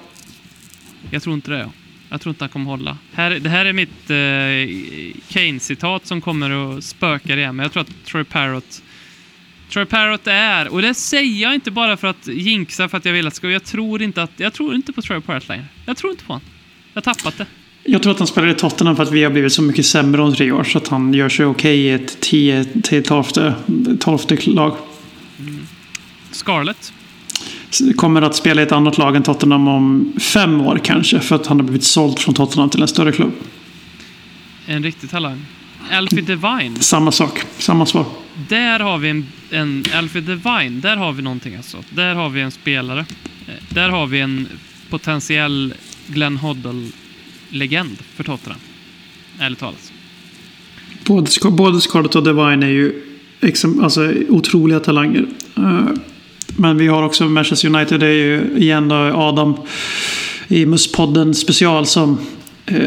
[1.11, 1.57] Jag tror inte det.
[1.57, 1.71] Ja.
[2.13, 2.97] Jag tror inte han kommer hålla.
[3.13, 7.81] Här, det här är mitt eh, Kane-citat som kommer att spöka igen, men jag tror
[7.81, 8.81] att Troy Parrott
[9.69, 13.13] Troy Parrott är, och det säger jag inte bara för att jinxa för att jag
[13.13, 15.65] vill att ska, jag tror inte att, jag tror inte på Troy Parrott längre.
[15.85, 16.47] Jag tror inte på honom.
[16.93, 17.45] Jag har tappat det.
[17.83, 20.21] Jag tror att han spelar i Tottenham för att vi har blivit så mycket sämre
[20.21, 20.63] om tre år.
[20.63, 23.27] Så att han gör sig okej i ett 10 till 12
[24.45, 24.77] lag.
[26.31, 26.93] Scarlett.
[27.95, 31.19] Kommer att spela i ett annat lag än Tottenham om fem år kanske.
[31.19, 33.31] För att han har blivit såld från Tottenham till en större klubb.
[34.65, 35.45] En riktig talang.
[35.91, 36.75] Alfie Divine.
[36.79, 37.39] Samma sak.
[37.57, 38.05] Samma svar.
[38.49, 40.81] Där har vi en, en Alfie Divine.
[40.81, 41.77] Där har vi någonting alltså.
[41.89, 42.99] Där har vi en spelare.
[43.47, 44.47] Eh, Där har vi en
[44.89, 45.73] potentiell
[46.07, 48.59] Glenn Hoddle-legend för Tottenham.
[49.39, 49.93] Ärligt talat.
[51.05, 53.01] Både, både Scarlett och Divine är ju
[53.81, 55.25] alltså, otroliga talanger.
[56.55, 57.99] Eh, Men vi har också Manchester United.
[57.99, 59.55] Det är ju igen då Adam
[60.47, 62.17] i Musspodden special som
[62.65, 62.77] eh,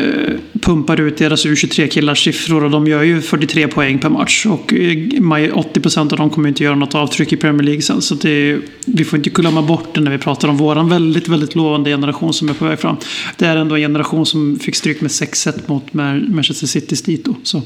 [0.60, 2.64] pumpar ut deras U23-killars siffror.
[2.64, 4.46] Och de gör ju 43 poäng per match.
[4.46, 8.02] Och eh, maj- 80% av dem kommer inte göra något avtryck i Premier League sen.
[8.02, 11.54] Så det vi får inte glömma bort det när vi pratar om våran väldigt, väldigt
[11.54, 12.96] lovande generation som är på väg fram.
[13.36, 17.34] Det är ändå en generation som fick stryk med 6-1 mot Ma- Manchester Citys dito.
[17.42, 17.62] Så.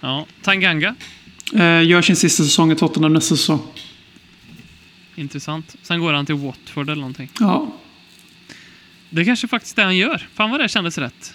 [0.00, 0.26] Ja.
[0.42, 0.94] Tanganga.
[1.54, 3.60] Eh, gör sin sista säsong i Tottenham nästa säsong.
[5.14, 5.76] Intressant.
[5.82, 7.30] Sen går han till Watford eller någonting.
[7.40, 7.72] Ja.
[9.10, 10.28] Det kanske faktiskt det han gör.
[10.34, 11.34] Fan vad det kändes rätt.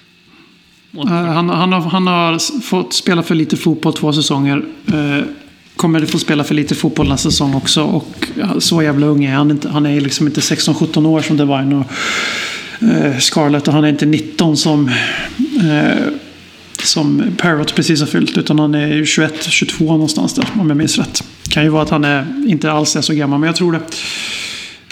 [0.91, 1.17] Eh, Watford.
[1.17, 4.65] han, han, har, han har fått spela för lite fotboll två säsonger.
[4.93, 5.25] Eh,
[5.75, 7.83] kommer få spela för lite fotboll nästa säsong också.
[7.83, 8.27] Och
[8.59, 9.69] så jävla ung är han inte.
[9.69, 11.85] Han är liksom inte 16-17 år som Devine och
[12.89, 13.67] eh, Scarlett.
[13.67, 14.87] Och han är inte 19 som,
[15.59, 16.13] eh,
[16.81, 18.37] som Parrot precis har fyllt.
[18.37, 21.23] Utan han är 21-22 någonstans där om jag minns rätt.
[21.49, 23.79] Kan ju vara att han är, inte alls är så gammal, men jag tror det.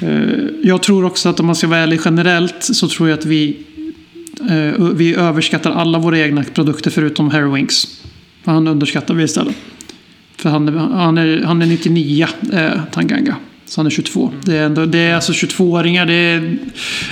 [0.08, 3.26] Eh, Jag tror också att om man ska vara ärlig generellt så tror jag att
[3.26, 3.58] vi
[4.50, 7.88] Eh, vi överskattar alla våra egna produkter förutom Harry Winks.
[8.44, 9.56] För han underskattar vi istället.
[10.38, 13.36] För han, är- han, är, han är 99, eh, Tanganga.
[13.66, 14.32] Så han är 22.
[14.46, 16.06] Det är, ändå, det är alltså 22-åringar.
[16.06, 16.58] Det är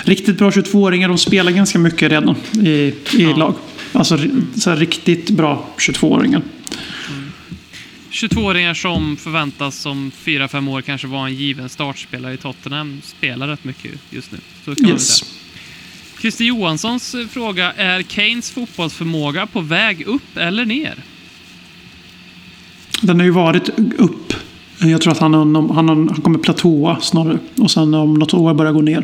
[0.04, 1.08] riktigt bra 22-åringar.
[1.08, 2.36] De spelar ganska mycket redan
[2.66, 3.54] i, i lag.
[3.96, 4.18] Alltså
[4.56, 6.42] så här, riktigt bra 22-åringar.
[8.12, 13.64] 22-åringar som förväntas om 4-5 år kanske vara en given startspelare i Tottenham spelar rätt
[13.64, 14.38] mycket just nu.
[14.66, 15.24] Så kan Yes.
[16.22, 20.96] Christer Johanssons fråga, är Keynes fotbollsförmåga på väg upp eller ner?
[23.02, 24.34] Den har ju varit upp.
[24.80, 27.40] Jag tror att han, han, han, kommer platåa snarare.
[27.58, 29.04] Och sen om något år börja gå ner.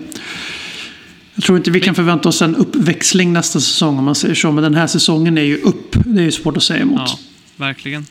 [1.35, 4.51] Jag tror inte vi kan förvänta oss en uppväxling nästa säsong om man säger så.
[4.51, 5.95] Men den här säsongen är ju upp.
[6.05, 7.01] Det är ju svårt att säga emot.
[7.05, 7.19] Ja,
[7.55, 8.05] verkligen.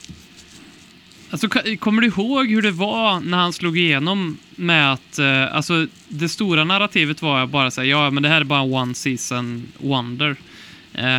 [1.29, 1.47] Alltså,
[1.79, 6.29] kommer du ihåg hur det var när han slog igenom med att, eh, alltså det
[6.29, 10.35] stora narrativet var bara säga ja men det här är bara en one season wonder.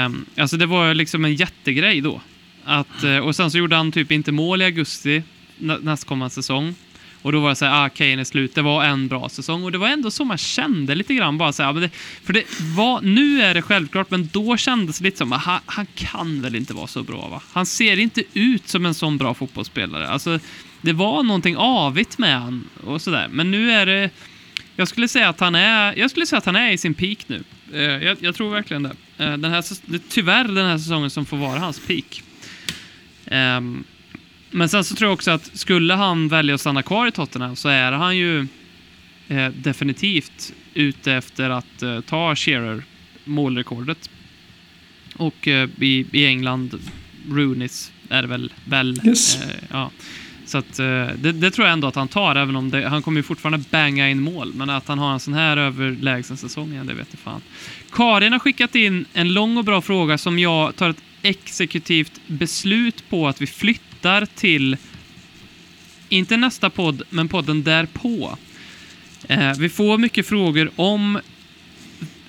[0.06, 2.20] Um, alltså det var liksom en jättegrej då.
[2.64, 5.22] Att, eh, och sen så gjorde han typ inte mål i augusti
[5.58, 6.74] nästkommande säsong.
[7.22, 8.54] Och då var det så här, ah, Kane är slut.
[8.54, 11.52] Det var en bra säsong och det var ändå så man kände lite grann bara
[11.52, 11.90] så här, men det,
[12.24, 12.44] för det
[12.76, 16.42] var, nu är det självklart, men då kändes det lite som, ah, han, han kan
[16.42, 17.42] väl inte vara så bra va?
[17.52, 20.08] Han ser inte ut som en sån bra fotbollsspelare.
[20.08, 20.38] Alltså,
[20.80, 23.28] det var någonting avigt med han och sådär.
[23.30, 24.10] Men nu är det,
[24.76, 27.18] jag skulle säga att han är, jag skulle säga att han är i sin peak
[27.26, 27.44] nu.
[27.72, 28.96] Eh, jag, jag tror verkligen det.
[29.18, 32.22] Eh, den här, det är tyvärr den här säsongen som får vara hans peak.
[33.26, 33.84] Ehm,
[34.52, 37.56] men sen så tror jag också att skulle han välja att stanna kvar i Tottenham
[37.56, 38.46] så är han ju
[39.28, 42.82] eh, definitivt ute efter att eh, ta Shearer
[43.24, 44.10] målrekordet.
[45.16, 46.78] Och eh, i, i England,
[47.30, 49.42] Rooneys är det väl, väl Yes.
[49.42, 49.90] eh, ja.
[50.46, 53.02] Så att, eh, det, det tror jag ändå att han tar, även om det, han
[53.02, 54.52] kommer ju fortfarande banga in mål.
[54.54, 57.40] Men att han har en sån här överlägsen säsong igen, det vet jag fan.
[57.92, 63.04] Karin har skickat in en lång och bra fråga som jag tar ett exekutivt beslut
[63.08, 63.91] på att vi flyttar
[64.26, 64.76] till,
[66.08, 68.38] inte nästa podd, men podden därpå.
[69.28, 71.20] Eh, vi får mycket frågor om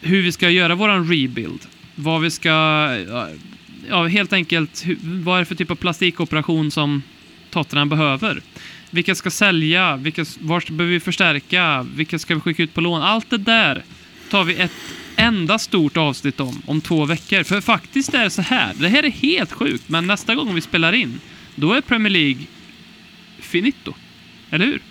[0.01, 1.59] hur vi ska göra våran rebuild.
[1.95, 3.35] Vad vi ska, eh,
[3.89, 7.03] ja, helt enkelt, vad är det för typ av plastikoperation som
[7.49, 8.41] Tottenham behöver?
[8.89, 9.95] Vilka ska sälja?
[9.95, 11.85] Vilka, var behöver vi förstärka?
[11.95, 13.01] Vilka ska vi skicka ut på lån?
[13.01, 13.83] Allt det där
[14.29, 14.71] tar vi ett
[15.15, 17.43] enda stort avsnitt om, om två veckor.
[17.43, 20.61] För faktiskt är det så här, det här är helt sjukt, men nästa gång vi
[20.61, 21.19] spelar in,
[21.55, 22.45] då är Premier League
[23.39, 23.93] finito.
[24.49, 24.81] Eller hur?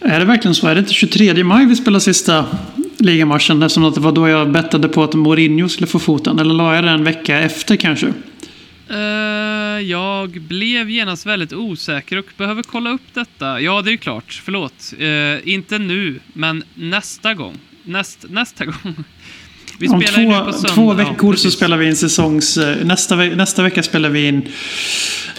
[0.00, 0.66] Är det verkligen så?
[0.66, 2.46] Är det inte 23 maj vi spelar sista
[2.98, 3.62] ligamatchen?
[3.62, 6.38] Eftersom att det var då jag bettade på att Mourinho skulle få foten.
[6.38, 8.12] Eller la jag det en vecka efter kanske?
[8.90, 13.60] Eh, jag blev genast väldigt osäker och behöver kolla upp detta.
[13.60, 14.40] Ja, det är klart.
[14.44, 14.92] Förlåt.
[14.98, 17.58] Eh, inte nu, men nästa gång.
[17.84, 18.94] Näst, nästa gång.
[19.82, 21.54] Vi Om spelar två, två Ja, veckor så precis.
[21.54, 22.56] spelar vi in säsongs...
[22.56, 24.48] eh, Nästa, nästa vecka spelar vi in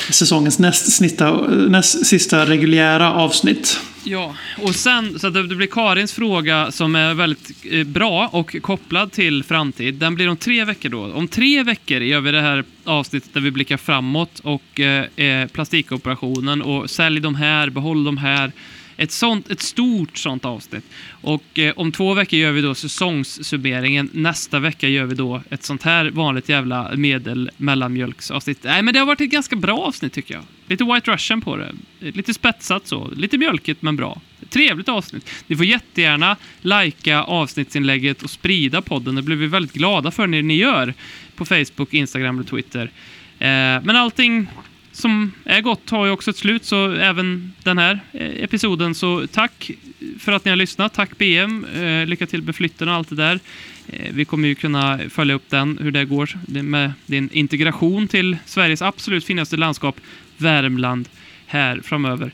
[0.10, 3.80] säsongens näst, snitta, näst sista reguljära avsnitt.
[4.04, 8.56] Ja, och sen så att det blir Karins fråga som är väldigt eh, bra och
[8.62, 9.94] kopplad till framtid.
[9.94, 11.14] Den blir om tre veckor då.
[11.14, 16.62] Om tre veckor gör vi det här avsnittet där vi blickar framåt och eh, plastikoperationen
[16.62, 18.52] och sälj de här, behåll de här.
[18.98, 20.86] Ett, sånt, ett stort sånt avsnitt.
[21.10, 24.10] Och eh, om två veckor gör vi då säsongssummeringen.
[24.14, 28.64] Nästa vecka gör vi då ett sånt här vanligt jävla medel mellanmjölksavsnitt.
[28.64, 30.44] Nej, men det har varit ett ganska bra avsnitt tycker jag.
[30.68, 31.74] Lite White Russian på det.
[32.00, 33.12] Lite spetsat så.
[33.16, 34.22] Lite mjölkigt men bra.
[34.50, 35.30] Trevligt avsnitt.
[35.48, 39.16] Ni får jättegärna likea avsnittsinlägget och sprida podden.
[39.16, 40.94] Det blir vi väldigt glada för när ni gör
[41.36, 42.92] på Facebook, Instagram och Twitter.
[43.40, 43.48] Eh,
[43.84, 44.48] men allting
[44.94, 48.96] som är gott har ju också ett slut, så även den här eh, episoden.
[48.96, 49.72] Så tack
[50.20, 50.94] för att ni har lyssnat.
[50.94, 51.66] Tack BM.
[51.76, 53.40] Eh, lycka till med flytten och allt det där.
[53.88, 58.38] Eh, vi kommer ju kunna följa upp den, hur det går med din integration till
[58.46, 60.00] Sveriges absolut finaste landskap,
[60.38, 61.10] Värmland,
[61.46, 62.32] här framöver.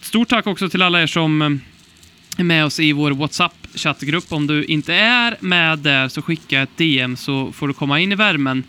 [0.00, 1.60] Stort tack också till alla er som
[2.36, 4.32] är med oss i vår WhatsApp-chattgrupp.
[4.32, 8.12] Om du inte är med där så skicka ett DM så får du komma in
[8.12, 8.64] i värmen.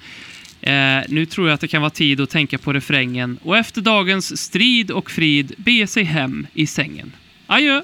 [0.65, 3.81] Eh, nu tror jag att det kan vara tid att tänka på refrängen och efter
[3.81, 7.11] dagens strid och frid be sig hem i sängen.
[7.47, 7.81] Adjö!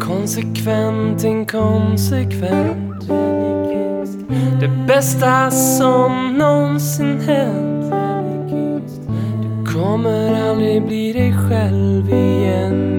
[0.00, 3.08] Konsekvent, inkonsekvent
[4.60, 7.92] Det bästa som någonsin hänt
[9.42, 12.98] Du kommer aldrig bli dig själv igen